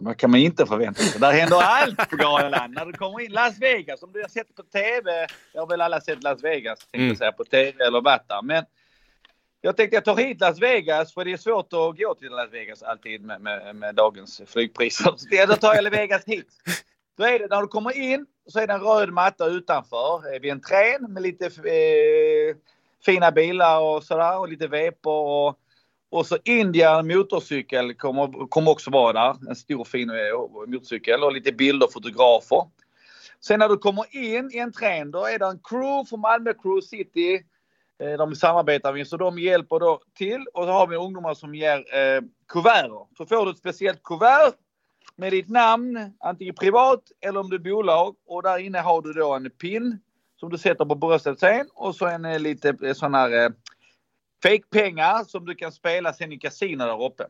[0.00, 1.20] Vad kan man inte förvänta sig?
[1.20, 2.72] Där händer allt på galan.
[2.72, 5.80] När du kommer in Las Vegas, om du har sett på TV, jag har väl
[5.80, 7.16] alla sett Las Vegas, tänkte Mm.
[7.16, 8.42] säga, på TV eller varit där.
[8.42, 8.64] Men
[9.60, 12.52] jag tänkte jag tar hit Las Vegas, för det är svårt att gå till Las
[12.52, 15.14] Vegas alltid med, med, med dagens flygpriser.
[15.16, 16.48] Så då tar jag Las Vegas hit.
[17.18, 20.40] Då är det, när du kommer in, så är det en röd matta utanför eh,
[20.40, 22.56] vid entrén med lite eh,
[23.04, 25.58] fina bilar och sådär och lite vepor och
[26.12, 29.48] och så Indian motorcykel kommer, kommer också vara där.
[29.48, 30.16] En stor fin eh,
[30.66, 32.62] motorcykel och lite bilder och fotografer.
[33.40, 36.86] Sen när du kommer in i entrén då är det en crew från Malmö Crew
[36.86, 37.42] City.
[38.00, 41.54] Eh, de samarbetar vi så de hjälper då till och så har vi ungdomar som
[41.54, 43.06] ger eh, kuvert.
[43.16, 44.54] Så får du ett speciellt kuvert
[45.16, 48.16] med ditt namn, antingen privat eller om du är bolag.
[48.26, 49.98] Och där inne har du då en pin
[50.36, 53.50] som du sätter på bröstet sen och så en eh, lite eh, sån här eh,
[54.42, 57.24] fake-pengar som du kan spela sen i kasino där uppe.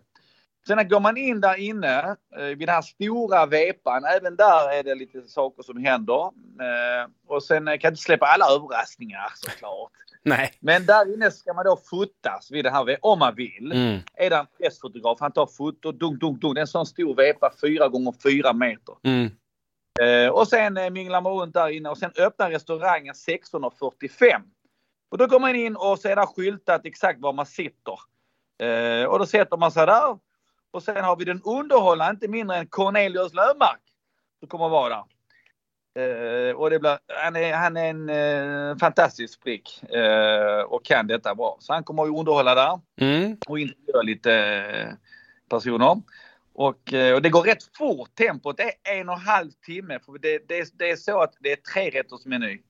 [0.67, 4.83] Sen går man in där inne eh, vid den här stora vepan, även där är
[4.83, 6.25] det lite saker som händer.
[6.61, 9.93] Eh, och sen kan jag inte släppa alla överraskningar såklart.
[10.23, 10.53] Nej.
[10.61, 13.73] Men där inne ska man då fotas vid den här om man vill.
[13.73, 14.01] Mm.
[14.15, 16.55] Är det en pressfotograf, han tar foto, dunk, dunk, dunk.
[16.55, 18.95] Det är en sån stor vepa, fyra gånger fyra meter.
[19.03, 19.31] Mm.
[20.01, 24.43] Eh, och sen eh, minglar man runt där inne och sen öppnar restaurangen 16.45.
[25.11, 27.99] Och då går man in och så är det skyltat exakt var man sitter.
[28.63, 30.19] Eh, och då sätter man sig där.
[30.71, 33.81] Och sen har vi den underhållande, inte mindre än Cornelius Löfmark.
[34.39, 35.05] Som kommer vara där.
[35.99, 38.09] Eh, och det blir, han, är, han är en
[38.71, 41.57] eh, fantastisk prick eh, och kan detta bra.
[41.61, 43.37] Så han kommer att underhålla där Mm.
[43.49, 44.89] och intervjua lite eh,
[45.51, 46.03] personer.
[46.55, 48.57] Och, eh, och det går rätt fort tempot.
[48.57, 49.99] Det är en och en halv timme.
[50.07, 52.61] För det, det, det är så att det är tre rätters meny.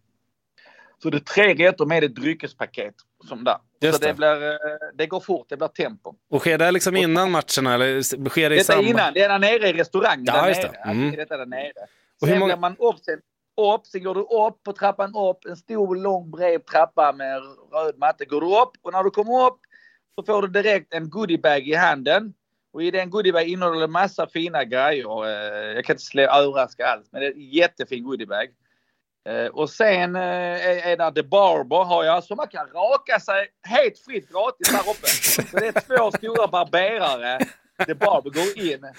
[1.02, 2.94] Så det är tre rätter med ett dryckespaket.
[3.28, 3.56] Som där.
[3.80, 4.14] Just så det, det.
[4.14, 4.56] blir, eh,
[4.94, 6.14] det går fort, det blir tempo.
[6.30, 8.88] Och sker det liksom innan matcherna eller sker det i Detta samband?
[8.88, 10.24] innan, det är där nere i restaurangen.
[10.26, 10.72] Ja, där just nere.
[10.72, 10.78] det.
[10.78, 11.10] Alltså, Mm.
[11.10, 11.72] det är detta där nere.
[12.20, 13.20] Och hur Sen många- man upp, sen,
[13.74, 17.40] upp, sen går du upp på trappan upp, en stor lång bred trappa med
[17.72, 18.24] röd matta.
[18.24, 19.58] Går du upp och när du kommer upp
[20.14, 22.34] så får du direkt en goodiebag i handen.
[22.72, 25.26] Och i den goodiebag innehåller en massa fina grejer.
[25.26, 28.48] Eh, jag kan inte överraska alls, men det är en jättefin goodiebag.
[29.28, 30.22] Eh, och sen eh,
[30.66, 34.68] är är där The Barber har jag, så man kan raka sig helt fritt gratis
[34.72, 35.06] där uppe.
[35.50, 37.38] Så det är två stora barberare.
[37.86, 38.92] The Barber går in.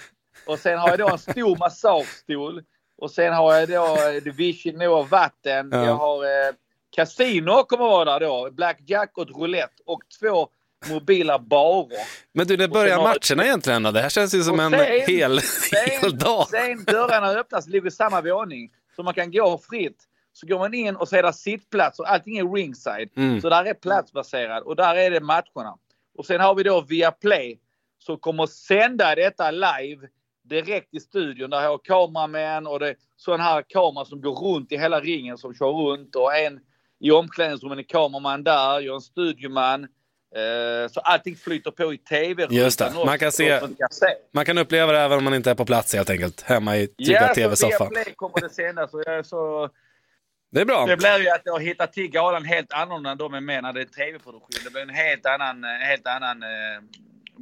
[0.47, 2.63] Och sen har jag då en stor massagestol.
[3.01, 5.69] Och sen har jag då eh, Division No vatten.
[5.71, 5.85] Ja.
[5.85, 6.53] Jag har eh,
[6.95, 8.49] Casino kommer vara där då.
[8.51, 9.83] Blackjack och roulette.
[9.85, 10.47] Och två
[10.89, 12.07] mobila barer.
[12.33, 13.83] Men du, när börjar sen har- matcherna egentligen?
[13.83, 16.47] Det här känns ju som Och en sen- hel, sen- hel dag.
[16.47, 18.71] Sen dörrarna öppnas ligger i samma våning.
[18.95, 20.03] Så man kan gå fritt.
[20.33, 22.03] Så går man in och så är det sittplatser.
[22.03, 23.09] Allting är ringside.
[23.17, 23.41] Mm.
[23.41, 25.77] Så där är platsbaserad och där är det matcherna.
[26.17, 27.59] Och sen har vi då Viaplay
[27.99, 30.07] som kommer sända detta live
[30.49, 31.49] direkt i studion.
[31.49, 35.37] Där har kameramän och det är sån här kamera som går runt i hela ringen
[35.37, 36.59] som kör runt och en
[36.99, 39.87] i omklädningsrummet är kameraman där, jag är en studioman.
[40.35, 42.93] Eh, så allting flyter på i tv Just det.
[43.05, 43.59] Man kan se-
[44.33, 46.87] Man kan uppleva det även om man inte är på plats helt enkelt, hemma i
[46.87, 47.89] trygga Ja, tv-soffan.
[47.89, 49.69] Viaplay kommer det sändas och jag är så...
[50.51, 50.85] Det är bra.
[50.85, 53.63] Det blir ju att jag har hittat till galan helt annorlunda än de är med
[53.63, 54.49] när det är tv-produktion.
[54.63, 56.49] Det blir en helt annan, en helt annan eh,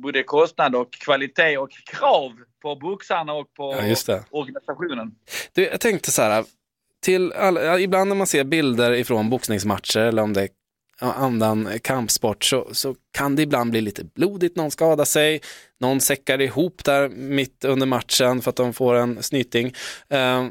[0.01, 2.31] både kostnad och kvalitet och krav
[2.61, 5.15] på boxarna och på Ja, organisationen.
[5.53, 6.45] Du, jag tänkte så här,
[7.01, 10.49] till alla, ja, ibland när man ser bilder ifrån boxningsmatcher eller om det är
[11.01, 15.41] annan kampsport så, så kan det ibland bli lite blodigt, någon skadar sig,
[15.79, 19.73] någon säckar ihop där mitt under matchen för att de får en snyting.
[20.09, 20.47] Eh,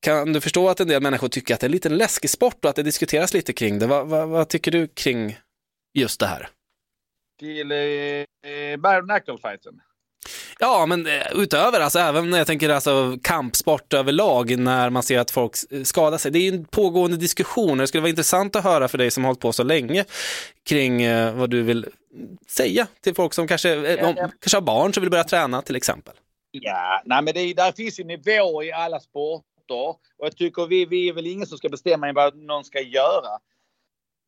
[0.00, 2.64] kan du förstå att en del människor tycker att det är en liten läskig sport
[2.64, 3.86] och att det diskuteras lite kring det?
[3.86, 5.38] Vad, vad, vad tycker du kring
[5.94, 6.48] just det här?
[7.38, 9.80] Till eh, bare knuckle fighten.
[10.58, 15.18] Ja, men eh, utöver, alltså även när jag tänker alltså kampsport överlag, när man ser
[15.18, 16.30] att folk eh, skadar sig.
[16.30, 17.78] Det är ju en pågående diskussion.
[17.78, 20.04] Det skulle vara intressant att höra för dig som har hållit på så länge
[20.64, 21.86] kring eh, vad du vill
[22.48, 25.76] säga till folk som kanske, eh, om, kanske har barn som vill börja träna till
[25.76, 26.14] exempel.
[26.50, 29.44] Ja, nej men det, är- där finns ju nivåer i alla sporter.
[29.88, 33.38] Och jag tycker vi, vi är väl ingen som ska bestämma vad någon ska göra.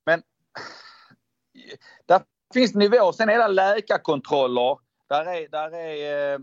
[0.07, 0.23] Men
[2.07, 2.21] där
[2.55, 3.13] finns nivåer.
[3.13, 4.79] Sen är det läkarkontroller.
[5.09, 6.39] Där är, där är eh,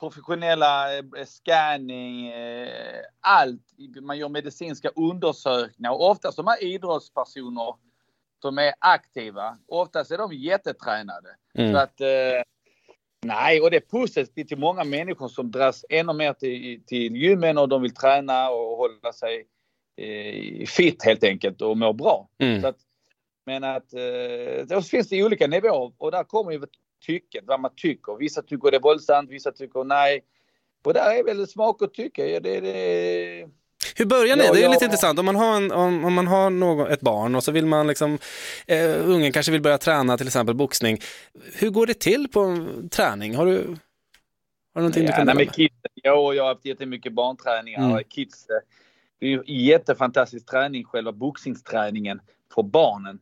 [0.00, 3.62] professionella eh, scanning, eh, allt.
[4.02, 5.90] Man gör medicinska undersökningar.
[5.90, 7.74] Och oftast de här idrottspersoner
[8.42, 11.28] som är aktiva, oftast är de jättetränade.
[11.54, 11.72] Mm.
[11.72, 12.00] Så att
[13.22, 17.58] Nej, och det är positivt till många människor som dras ännu mer till, till gymmen
[17.58, 19.46] och de vill träna och hålla sig
[20.66, 22.28] fit helt enkelt och må bra.
[22.38, 22.60] Mm.
[22.60, 22.76] Så att,
[23.50, 26.60] men att eh, då finns det olika nivåer och där kommer ju
[27.06, 28.16] tycket, vad man tycker.
[28.18, 30.24] Vissa tycker det är våldsamt, vissa tycker nej.
[30.84, 32.26] Och där är väl smak och tycke.
[32.26, 33.48] Ja, Det, det,
[33.96, 34.44] Hur börjar ni?
[34.44, 34.70] Ja, det är ja.
[34.70, 35.18] lite intressant.
[35.18, 37.86] Om man har, en, om, om man har någon, ett barn och så vill man
[37.86, 38.18] liksom,
[38.66, 40.98] eh, ungen kanske vill börja träna till exempel boxning.
[41.54, 43.34] Hur går det till på träning?
[43.34, 43.56] Har du, har
[44.74, 47.80] du någonting du Ja, kan nej, men kids, ja, jag har haft jättemycket barnträningar.
[47.80, 47.92] Mm.
[47.92, 48.56] och Kids, eh,
[49.18, 52.20] det är ju jättefantastisk träning, själva boxningsträningen
[52.54, 53.18] för barnen.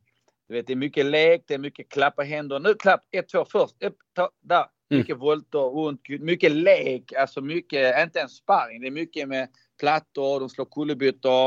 [0.49, 2.61] Du vet, det är mycket lek, det är mycket klappa händer.
[2.61, 3.83] Nu klapp, ett, två först.
[3.83, 4.65] Ett, ta, där.
[4.91, 5.01] Mm.
[5.01, 8.81] Mycket volter runt, mycket lek, alltså mycket, inte en sparring.
[8.81, 9.49] Det är mycket med
[9.81, 11.47] plattor, de slår kullerbyttor.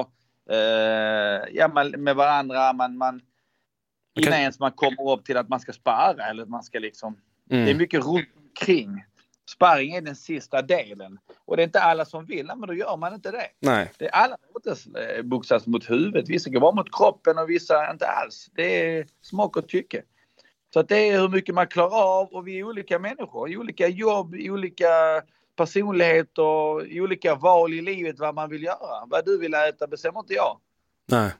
[0.50, 2.74] Eh, ja, man, med varandra.
[2.74, 3.22] Man, man,
[4.20, 7.18] innan ens man kommer upp till att man ska spara eller att man ska liksom
[7.52, 7.66] Mm.
[7.66, 9.04] det är mycket runt omkring.
[9.54, 11.20] Sparring är den sista delen.
[11.46, 13.48] Och det är inte alla som vill, men då gör man inte det.
[13.60, 13.92] Nej.
[13.98, 16.30] det är alla eh, boxas mot huvudet.
[16.30, 18.50] Vissa går bara mot kroppen och vissa inte alls.
[18.56, 20.02] Det är smak och tycke.
[20.74, 23.50] Så att det är hur mycket man klarar av och vi är olika människor.
[23.50, 24.88] I olika jobb, i olika
[25.56, 29.06] personligheter, i olika val i livet vad man vill göra.
[29.08, 30.58] Vad du vill äta bestämmer inte jag.
[31.08, 31.32] Nej,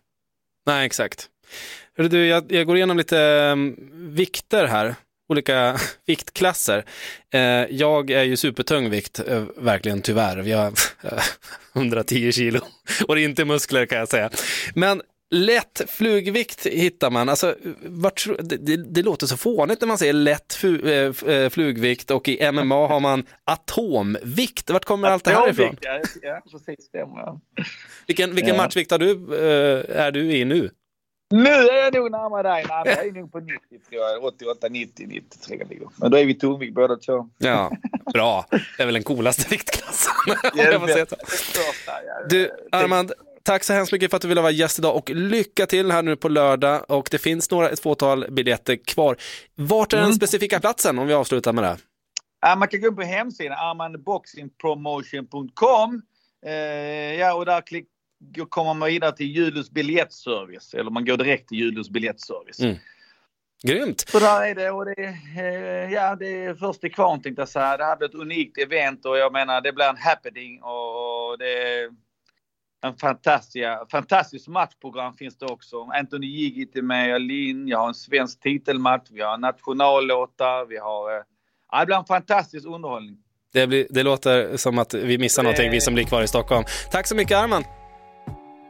[0.66, 1.30] Nej exakt.
[1.98, 3.18] Hörru Du, jag, jag går igenom lite
[3.52, 3.76] um,
[4.16, 4.96] vikter här,
[5.32, 6.86] olika viktklasser.
[7.34, 10.44] Eh, jag är ju supertung vikt, eh, verkligen tyvärr.
[10.44, 10.74] Jag har
[11.76, 12.60] 110 kilo
[13.08, 14.30] och det är inte muskler kan jag säga.
[14.76, 19.98] Men lätt flugvikt hittar man, alltså, vart, det, det, det låter så fånigt när man
[19.98, 24.70] säger lätt fu, eh, eh, flugvikt och i MMA har man atomvikt.
[24.70, 25.78] Vart kommer allt det här ifrån?
[26.22, 26.86] Ja, precis.
[26.86, 27.18] Stämmer.
[27.18, 27.42] Ja.
[28.08, 30.70] Vilken, vilken matchvikt har du, eh, är du i nu?
[31.32, 32.66] Nu är jag nog närmare dig.
[32.68, 34.24] Men jag är nog på 90 tror jag.
[34.24, 35.88] 88, 90, 93 ligger.
[35.96, 37.30] Men då är vi tungvikt båda två.
[37.38, 37.72] Ja,
[38.14, 38.46] bra.
[38.78, 40.14] Det är väl den coolaste viktklassen.
[42.30, 43.12] Du, Armand,
[43.44, 46.02] tack så hemskt mycket för att du ville vara gäst idag och lycka till här
[46.02, 46.92] nu på lördag.
[46.92, 49.18] Och det finns några, ett fåtal biljetter kvar.
[49.56, 51.78] Vart är den specifika platsen om vi avslutar med det?
[52.42, 56.02] Ja, man kan gå in på hemsidan armandboxingpromotion.com.
[56.46, 56.52] Eh,
[57.20, 57.88] ja, och där klick,
[58.50, 60.74] kommer man vidare till Julius biljettservice.
[60.74, 62.60] Eller man går direkt till Julius biljettservice.
[62.60, 62.76] Mm.
[63.64, 64.00] Grymt.
[64.10, 65.04] Så där är det och det,
[65.38, 67.78] eh, ja, det är först till kvarn tänkte jag säga.
[67.78, 71.64] Det här blir ett unikt event och jag menar det blir en happening och det
[71.64, 71.90] är
[72.84, 75.84] en fantastisk, fantastisk matchprogram finns det också.
[75.84, 81.18] Anthony Gigit är med, Linn, jag har en svensk titelmatch, vi har nationallåtar, vi har...
[81.18, 81.24] eh,
[81.72, 83.18] Ja, det blir en fantastisk underhållning.
[83.54, 86.64] Det, blir, det låter som att vi missar någonting, vi som blir kvar i Stockholm.
[86.92, 87.66] Tack så mycket Armand.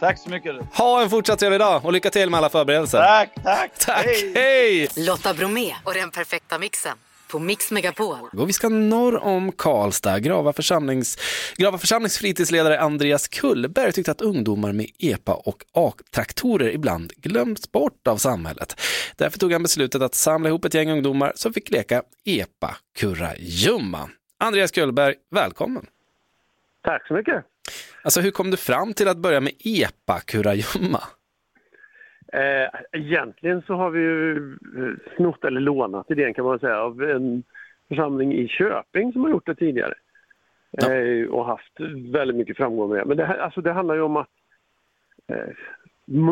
[0.01, 0.55] Tack så mycket.
[0.73, 2.97] Ha en fortsatt trevlig dag och lycka till med alla förberedelser.
[2.97, 3.71] Tack, tack.
[3.79, 4.87] Tack, hej!
[4.97, 6.97] Lotta Bromé och den perfekta mixen
[7.31, 8.29] på Mix Megapol.
[8.37, 10.19] Och vi ska norr om Karlstad.
[10.19, 11.17] Grava, församlings,
[11.57, 18.07] Grava församlings fritidsledare Andreas Kullberg tyckte att ungdomar med EPA och A-traktorer ibland glöms bort
[18.07, 18.81] av samhället.
[19.15, 24.09] Därför tog han beslutet att samla ihop ett gäng ungdomar som fick leka EPA-kurragömma.
[24.39, 25.85] Andreas Kullberg, välkommen!
[26.83, 27.45] Tack så mycket!
[28.03, 30.99] Alltså hur kom du fram till att börja med EPA-kurragömma?
[32.33, 37.03] Eh, egentligen så har vi ju eh, snott eller lånat idén kan man säga av
[37.03, 37.43] en
[37.87, 39.93] församling i Köping som har gjort det tidigare.
[40.81, 41.79] Eh, och haft
[42.11, 43.05] väldigt mycket framgång med det.
[43.05, 44.29] Men det, här, alltså det handlar ju om att
[45.27, 45.53] eh,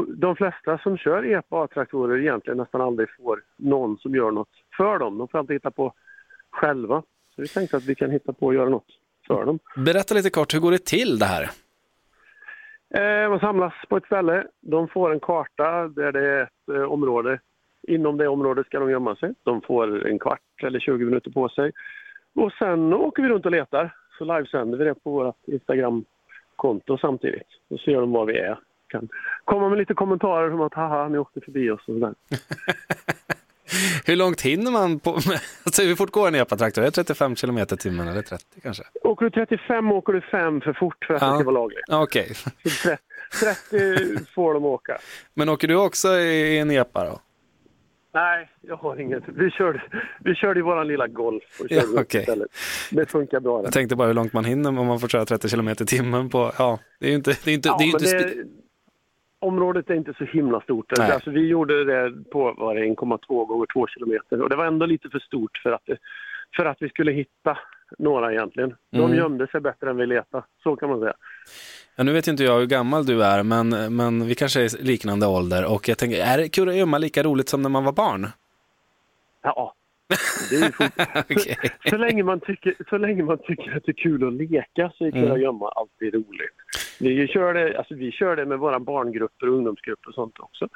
[0.08, 5.18] de flesta som kör EPA-traktorer egentligen nästan aldrig får någon som gör något för dem.
[5.18, 5.94] De får alltid hitta på
[6.50, 7.04] själva.
[7.36, 8.99] Så vi tänkte att vi kan hitta på att göra något
[9.30, 9.60] för dem.
[9.76, 11.50] Berätta lite kort, hur går det till det här?
[12.94, 14.44] Eh, man samlas på ett ställe.
[14.62, 17.40] De får en karta där det är ett eh, område.
[17.88, 19.34] Inom det området ska de gömma sig.
[19.44, 21.72] De får en kvart eller 20 minuter på sig.
[22.36, 23.96] Och sen åker vi runt och letar.
[24.18, 27.48] Så livesänder vi det på vårt Instagram-konto samtidigt.
[27.70, 28.60] Och ser de var vi är.
[28.88, 29.10] Kan
[29.46, 32.14] komma med lite kommentarer som att haha, ni åkte förbi oss och sådär.
[34.06, 35.10] Hur långt hinner man på,
[35.64, 36.82] alltså hur fort går en EPA-traktor?
[36.82, 38.84] Är det 35 km i timmen eller 30 kanske?
[39.04, 41.28] Åker du 35 åker du 5 för fort för att Ja.
[41.28, 41.80] det ska vara lagligt.
[41.90, 42.50] Okej, Så
[42.90, 43.02] 30,
[43.70, 44.98] 30 får de åka.
[45.34, 47.20] men åker du också i en EPA då?
[48.14, 49.24] Nej, jag har inget.
[49.28, 49.82] Vi körde,
[50.20, 52.48] vi körde i våran lilla Golf och Ja, istället.
[52.92, 53.64] Det funkar bra.
[53.64, 56.30] Jag tänkte bara hur långt man hinner om man får köra 30 km i timmen
[56.30, 58.44] på, ja, det är ju inte, det är inte, Ja, det är inte det,
[59.40, 60.86] området är inte så himla stort.
[60.98, 61.12] Nej.
[61.12, 64.86] Alltså, vi gjorde det på var det 1,2 gånger 2 kilometer och det var ändå
[64.86, 65.90] lite för stort för att,
[66.56, 67.58] för att vi skulle hitta
[67.98, 68.76] några egentligen.
[68.92, 69.18] De Mm.
[69.18, 71.14] gömde sig bättre än vi letade, så kan man säga.
[71.96, 75.28] ja, nu vet inte jag hur gammal du är, men, men vi kanske är liknande
[75.28, 78.28] ålder och jag tänker, är kurragömma lika roligt som när man var barn?
[79.42, 79.74] Ja,
[80.50, 80.92] Det är fort...
[81.84, 84.92] så, så, länge man tycker, så länge man tycker att det är kul att leka
[84.98, 86.56] så är kurragömma alltid roligt.
[87.00, 90.68] Vi kör, det, alltså vi kör det med våra barngrupper och ungdomsgrupper och sånt också.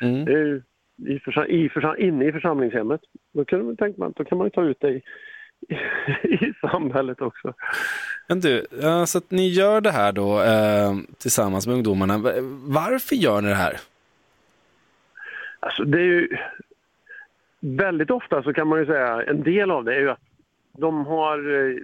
[0.00, 0.26] Mm.
[0.28, 0.62] Ju
[1.06, 3.00] i försam, i försam, inne i församlingshemmet.
[3.32, 5.02] Då kan, man, tänker man, då kan man ta ut det i,
[5.68, 5.74] i,
[6.34, 7.52] i samhället också.
[8.28, 12.18] Men du, ja, så att ni gör det här då eh, tillsammans med ungdomarna.
[12.18, 12.32] Va-
[12.66, 13.76] Varför gör ni det här?
[15.60, 16.28] Alltså det är ju
[17.60, 20.20] väldigt ofta så kan man ju säga en del av det är ju att
[20.78, 21.76] de har, eh,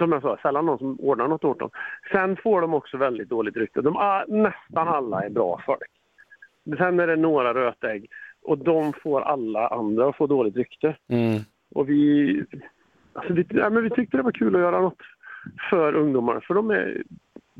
[0.00, 1.70] som jag sa, sällan någon som ordnar något åt dem.
[2.12, 3.80] Sen får de också väldigt dåligt rykte.
[3.80, 5.90] De, ah, nästan alla är bra folk.
[6.78, 8.10] Sen är det några rötägg
[8.42, 10.96] och de får alla andra att få dåligt rykte.
[11.08, 11.40] Mm.
[11.74, 12.44] Och vi,
[13.12, 15.02] alltså vi, ja, men vi tyckte det var kul att göra något
[15.70, 17.02] för ungdomar för de är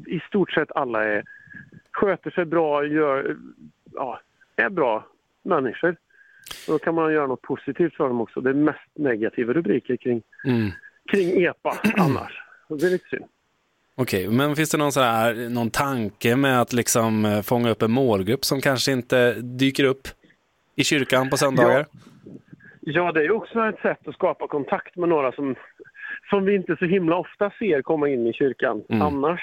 [0.06, 1.24] i stort sett alla är,
[1.92, 3.36] sköter sig bra, gör,
[3.92, 4.20] ja,
[4.56, 5.06] är bra
[5.42, 5.96] människor.
[6.54, 8.40] Så då kan man göra något positivt för dem också.
[8.40, 10.70] Det är mest negativa rubriker kring, Mm.
[11.10, 12.42] Kring EPA annars.
[12.68, 13.24] Och det är lite synd.
[13.94, 17.82] Okej, men finns det någon, så här, någon tanke med att liksom eh, fånga upp
[17.82, 20.08] en målgrupp som kanske inte dyker upp
[20.76, 21.86] i kyrkan på söndagar?
[22.80, 25.54] Ja, det är också ett sätt att skapa kontakt med några som,
[26.30, 29.02] som vi inte så himla ofta ser komma in i kyrkan Mm.
[29.02, 29.40] annars.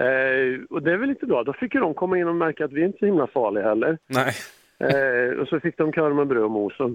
[0.00, 1.42] Eh, och det är väl lite bra.
[1.44, 3.68] Då fick ju de komma in och märka att vi är inte så himla farliga
[3.68, 3.98] heller.
[4.06, 4.34] Nej.
[4.78, 6.90] Eh, och så fick de köra med bröd och mos och,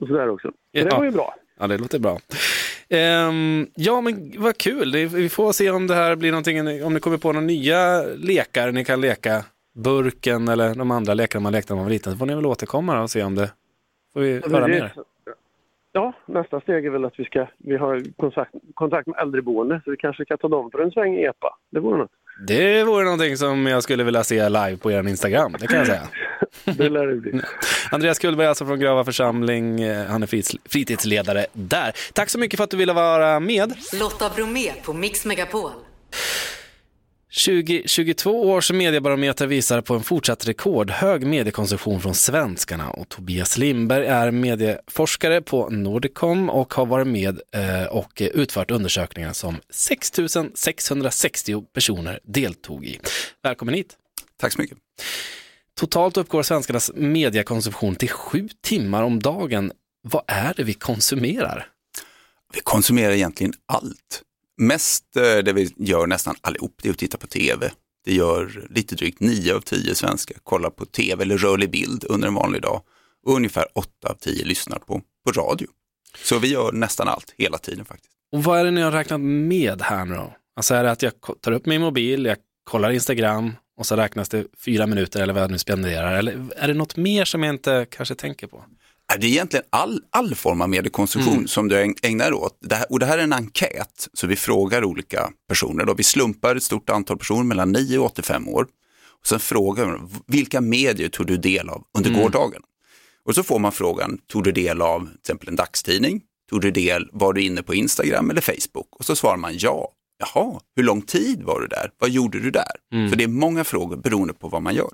[0.00, 0.48] och sådär också.
[0.48, 0.96] Så det Ja.
[0.98, 1.34] var ju bra.
[1.58, 2.18] Ja, det låter bra.
[2.88, 4.90] Ehm, ja, men vad kul.
[4.92, 8.02] Det, vi får se om det här blir någonting, om ni kommer på några nya
[8.16, 9.44] lekar ni kan leka.
[9.74, 12.12] Burken eller de andra lekarna man lekte när man var liten.
[12.12, 13.50] Så får ni väl återkomma och se om det
[14.12, 14.92] får vi Ja, höra det- mer.
[15.92, 19.90] Ja, nästa steg är väl att vi ska, vi har kontakt, kontakt med äldreboende så
[19.90, 21.48] vi kanske kan ta dem för en sväng i EPA.
[21.70, 22.10] Det vore något.
[22.38, 25.86] Det vore någonting som jag skulle vilja se live på er Instagram, det kan jag
[25.86, 26.08] säga.
[26.64, 27.40] Det lär det bli.
[27.90, 31.92] Andreas Kullberg alltså från Grava församling, eh, han är fritids- fritidsledare där.
[32.12, 33.72] Tack så mycket för att du ville vara med.
[34.00, 35.70] Lotta Bromé på Mix Megapol.
[37.44, 44.30] 2022 års mediebarometer visar på en fortsatt rekordhög mediekonsumtion från svenskarna och Tobias Lindberg är
[44.30, 50.12] medieforskare på Nordicom och har varit med eh, och utfört undersökningar som 6
[50.54, 53.00] 660 personer deltog i.
[53.42, 53.96] Välkommen hit!
[54.40, 54.78] Tack så mycket.
[55.74, 59.72] Totalt uppgår svenskarnas mediekonsumtion till sju timmar om dagen.
[60.02, 61.68] Vad är det vi konsumerar?
[62.54, 64.22] Vi konsumerar egentligen allt.
[64.56, 67.70] Mest eh, det vi gör nästan allihop, det är att titta på tv.
[68.04, 72.28] Det gör lite drygt 9 av 10 svenskar kollar på tv eller rörlig bild under
[72.28, 72.82] en vanlig dag.
[73.26, 75.68] Och ungefär 8 av 10 lyssnar på, på radio.
[76.24, 78.12] Så vi gör nästan allt hela tiden faktiskt.
[78.32, 80.36] Och vad är det ni har räknat med här nu då?
[80.56, 84.28] Alltså är det att jag tar upp min mobil, jag kollar Instagram och så räknas
[84.28, 86.16] det fyra minuter eller vad jag nu spenderar?
[86.18, 88.64] Eller är det något mer som jag inte kanske tänker på?
[89.20, 91.48] Det är egentligen all, all form av mediekonsumtion Mm.
[91.48, 92.58] som du äg- ägnar åt.
[92.60, 95.84] Det här, och det här är en enkät, så vi frågar olika personer.
[95.84, 95.94] Då.
[95.94, 98.66] Vi slumpar ett stort antal personer mellan 9 och 85 år.
[99.20, 102.22] Och sen frågar vi vilka medier tog du del av under Mm.
[102.22, 102.62] gårdagen?
[103.24, 106.22] Och så får man frågan, tog du del av till exempel en dagstidning?
[106.50, 108.96] Tog du del, var du inne på Instagram eller Facebook?
[108.98, 109.92] Och så svarar man ja.
[110.18, 111.90] Jaha, hur lång tid var du där?
[111.98, 112.70] Vad gjorde du där?
[112.92, 113.10] Mm.
[113.10, 114.90] Så det är många frågor beroende på vad man gör.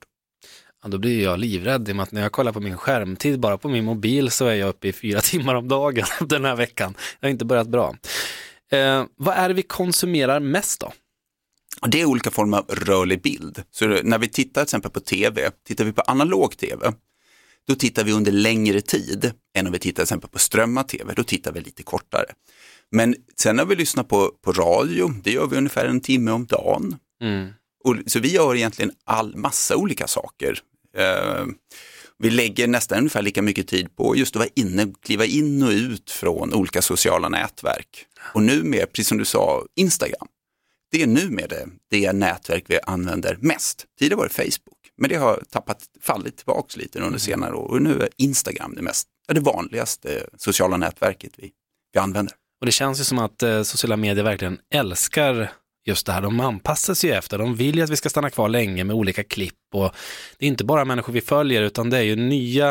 [0.83, 3.41] Ja, då blir jag livrädd i och med att när jag kollar på min skärmtid
[3.41, 6.57] bara på min mobil så är jag uppe i fyra timmar om dagen den här
[6.57, 6.95] veckan.
[7.21, 7.97] Jag har inte börjat bra.
[8.73, 10.93] Eh, vad är det vi konsumerar mest då?
[11.87, 13.63] Det är olika former av rörlig bild.
[13.71, 16.93] Så när vi tittar till exempel på tv, tittar vi på analog tv,
[17.67, 21.13] då tittar vi under längre tid än om vi tittar till exempel på strömmad tv,
[21.17, 22.27] då tittar vi lite kortare.
[22.91, 26.47] Men sen när vi lyssnar på, på radio, det gör vi ungefär en timme om
[26.47, 26.97] dagen.
[27.23, 27.49] Mm.
[27.85, 30.59] Och, så vi gör egentligen all massa olika saker.
[30.97, 31.47] Eh,
[32.19, 35.71] vi lägger nästan ungefär lika mycket tid på just att vara inne, kliva in och
[35.71, 38.07] ut från olika sociala nätverk.
[38.35, 40.27] Och nu med, precis som du sa, Instagram.
[40.91, 43.87] Det är nu med det, det nätverk vi använder mest.
[43.99, 47.71] Tidigare var det Facebook, men det har tappat, fallit tillbaka lite under senare år.
[47.71, 51.51] Och nu är Instagram det, mest, det vanligaste sociala nätverket vi,
[51.93, 52.35] vi använder.
[52.61, 55.53] Och det känns ju som att eh, sociala medier verkligen älskar
[55.87, 56.23] just det här.
[56.23, 59.25] De anpassar sig efter, de vill ju att vi ska stanna kvar länge med olika
[59.25, 59.95] klipp och
[60.39, 62.69] det är inte bara människor vi följer utan det är ju nya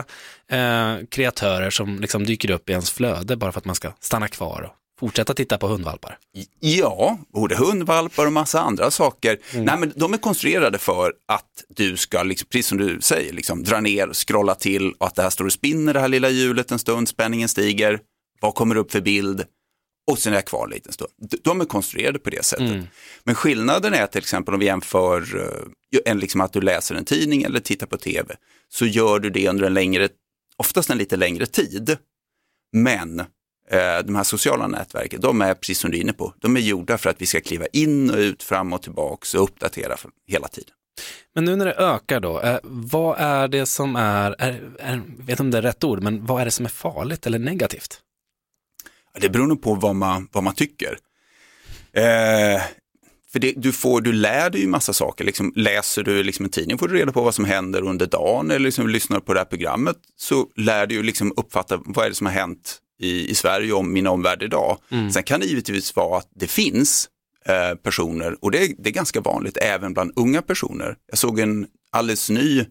[0.52, 4.28] eh, kreatörer som liksom dyker upp i ens flöde bara för att man ska stanna
[4.28, 6.18] kvar och fortsätta titta på hundvalpar.
[6.60, 9.38] Ja, både hundvalpar och massa andra saker.
[9.54, 13.64] Nej, men de är konstruerade för att du ska, liksom, precis som du säger, liksom,
[13.64, 16.72] dra ner, scrolla till och att det här står och spinner det här lilla hjulet
[16.72, 18.00] en stund, spänningen stiger,
[18.42, 19.46] vad kommer upp för bild
[20.08, 21.12] och sen är jag kvar en liten stund.
[21.44, 22.84] De är konstruerade på det sättet.
[23.24, 27.06] Men skillnaden är till exempel om vi jämför eh, en, liksom att du läser en
[27.06, 28.36] tidning eller tittar på tv,
[28.70, 30.10] så gör du det under en längre,
[30.58, 31.98] oftast en lite längre tid.
[32.74, 36.58] Men eh, de här sociala nätverken, de är precis som du är inne på, de
[36.58, 39.98] är gjorda för att vi ska kliva in och ut, fram och tillbaks och uppdatera
[39.98, 40.72] för, hela tiden.
[41.36, 45.30] Men nu när det ökar då, eh, vad är det som är, är, är, vet
[45.30, 48.02] inte om det är rätt ord, men vad är det som är farligt eller negativt?
[49.20, 50.98] Det beror nog på vad man, vad man tycker.
[51.94, 52.62] Eh,
[53.32, 55.26] för det, du, får, du lär dig ju massa saker.
[55.26, 58.52] Liksom, läser du liksom en tidning får du reda på vad som händer under dagen
[58.52, 62.16] eller liksom lyssnar på det här programmet så lär du liksom uppfatta vad är det
[62.16, 64.78] som har hänt i, i Sverige om min omvärld idag.
[64.92, 65.12] Mm.
[65.12, 67.10] Sen kan det givetvis vara att det finns
[67.46, 70.96] eh, personer och det är, det är ganska vanligt även bland unga personer.
[71.10, 72.66] Jag såg en alldeles ny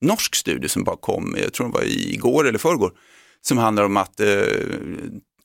[0.00, 2.92] norsk studie som bara kom, jag tror det var igår eller förrgår,
[3.40, 4.26] som handlar om att eh,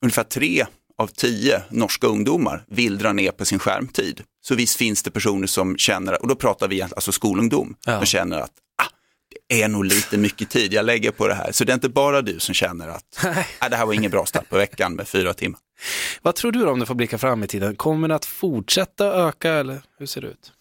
[0.05, 0.65] ungefär tre
[0.97, 4.21] av tio norska ungdomar vill dra ner på sin skärmtid.
[4.41, 7.97] Så visst finns det personer som känner, och då pratar vi alltså skolungdom, Ja.
[7.97, 8.51] som känner att
[8.81, 8.87] ah,
[9.49, 11.51] det är nog lite mycket tid jag lägger på det här.
[11.51, 13.25] Så det är inte bara du som känner att
[13.59, 15.59] ah, det här var ingen bra start på veckan med fyra timmar.
[16.21, 17.75] Vad tror du om du får blicka fram i tiden?
[17.75, 20.51] Kommer det att fortsätta öka eller hur ser det ut?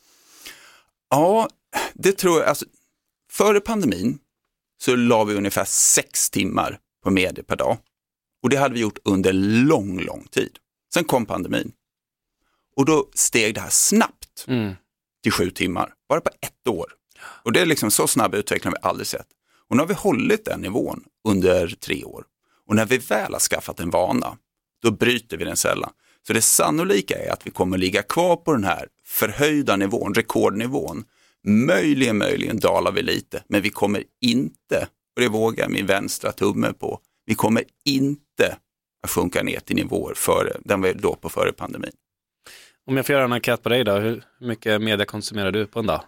[1.11, 1.49] Ja,
[1.95, 2.49] det tror jag.
[2.49, 2.64] Alltså,
[3.32, 4.18] före pandemin
[4.82, 7.78] så la vi ungefär sex timmar på medier per dag.
[8.45, 10.59] Och det hade vi gjort under lång, lång tid.
[10.95, 11.72] Sen kom pandemin.
[12.76, 14.74] Och då steg det här snabbt Mm.
[15.22, 16.86] till sju timmar, bara på ett år.
[17.20, 19.26] Och det är liksom så snabb utveckling vi aldrig sett.
[19.68, 22.24] Och nu har vi hållit den nivån under tre år.
[22.68, 24.36] Och när vi väl har skaffat en vana,
[24.82, 25.90] då bryter vi den sällan.
[26.26, 31.05] Så det sannolika är att vi kommer ligga kvar på den här förhöjda nivån, rekordnivån.
[31.47, 36.72] Möjligen, möjligen dalar vi lite, men vi kommer inte, och det vågar min vänstra tumme
[36.72, 38.56] på, vi kommer inte
[39.02, 41.92] att sjunka ner till nivåer före, den vi låg på före pandemin.
[42.86, 45.78] Om jag får göra en enkät på dig då, hur mycket media konsumerar du på
[45.78, 46.04] en dag?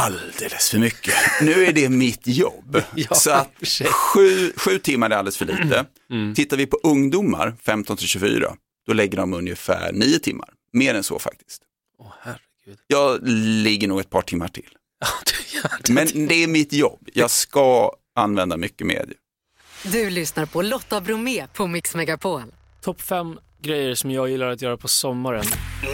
[0.00, 1.14] Alldeles för mycket.
[1.42, 2.82] Nu är det mitt jobb.
[2.94, 3.52] Ja, så att
[3.90, 5.86] sju, sju timmar är alldeles för lite.
[6.10, 6.34] Mm.
[6.34, 10.48] Tittar vi på ungdomar, 15 till 24, då lägger de ungefär nio timmar.
[10.72, 11.62] Mer än så faktiskt.
[11.98, 12.78] Åh, herregud.
[12.86, 14.68] Jag ligger nog ett par timmar till.
[15.88, 17.08] Men det är mitt jobb.
[17.14, 19.16] Jag ska använda mycket medier.
[19.82, 22.42] Du lyssnar på Lotta Bromé på Mix Megapol.
[22.80, 25.44] Topp fem grejer som jag gillar att göra på sommaren.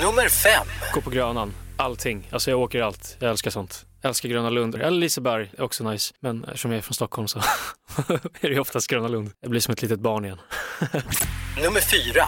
[0.02, 0.66] Nummer fem.
[0.94, 1.52] Gå på Grönan.
[1.76, 2.28] Allting.
[2.32, 3.16] Alltså jag åker allt.
[3.20, 3.86] Jag älskar sånt.
[4.00, 4.74] Jag älskar Gröna Lund.
[4.74, 6.14] Eller Liseberg är också nice.
[6.20, 7.38] Men eftersom jag är från Stockholm så
[8.40, 9.30] är det oftast Gröna Lund.
[9.40, 10.38] Jag blir som ett litet barn igen.
[11.62, 12.24] Nummer fyra.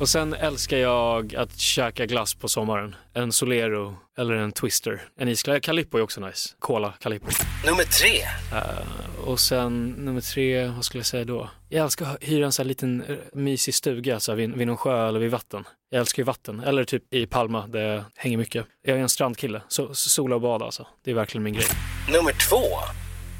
[0.00, 2.94] Och sen älskar jag att käka glass på sommaren.
[3.14, 5.02] En Solero eller en Twister.
[5.16, 5.60] En isglass.
[5.62, 6.48] Calippo är också nice.
[6.58, 7.26] Cola Calippo.
[7.66, 8.20] Nummer tre.
[8.58, 11.50] Eh, och sen nummer tre, vad skulle jag säga då?
[11.68, 14.66] Jag älskar att hyra en sån här liten eh, mysig stuga så här, vid, vid
[14.66, 15.64] någon sjö eller vid vatten.
[15.90, 18.66] Jag älskar ju vatten, eller typ i Palma där jag hänger mycket.
[18.82, 20.86] Jag är en strandkille, så så sola och bada alltså.
[21.04, 21.66] Det är verkligen min grej.
[22.12, 22.62] Nummer två.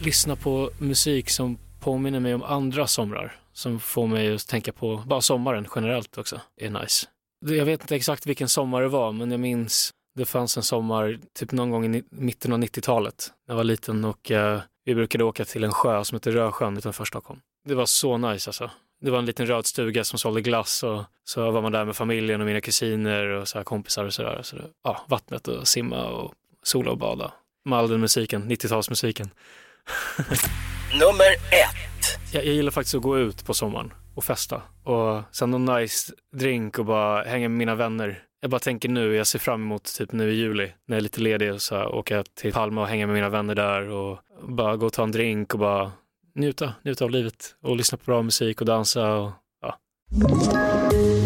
[0.04, 3.36] Lyssna på musik som påminner mig om andra somrar.
[3.58, 6.40] Som får mig att tänka på bara sommaren generellt också.
[6.56, 7.06] är nice.
[7.46, 11.18] Jag vet inte exakt vilken sommar det var, men jag minns det fanns en sommar,
[11.38, 15.24] typ någon gång i mitten av 90-talet, när jag var liten och eh, vi brukade
[15.24, 17.40] åka till en sjö som heter Rösjön utanför Stockholm.
[17.64, 18.70] Det var så nice alltså.
[19.00, 21.96] Det var en liten röd stuga som sålde glass och så var man där med
[21.96, 24.40] familjen och mina kusiner och så här kompisar och sådär.
[24.42, 27.32] Så det, ja, vattnet och simma och sola och bada.
[27.64, 29.28] Med all den musiken, 90-talsmusiken.
[30.92, 32.20] Nummer ett.
[32.32, 34.62] Jag, jag gillar faktiskt att gå ut på sommaren och festa.
[34.84, 38.22] Och sen någon nice drink och bara hänga med mina vänner.
[38.40, 41.02] Jag bara tänker nu, jag ser fram emot typ nu i juli när jag är
[41.02, 44.18] lite ledig och så här, åka till Palma och hänga med mina vänner där och
[44.48, 45.92] bara gå och ta en drink och bara
[46.34, 49.30] njuta, njuta av livet och lyssna på bra musik och dansa och
[49.62, 49.78] ja.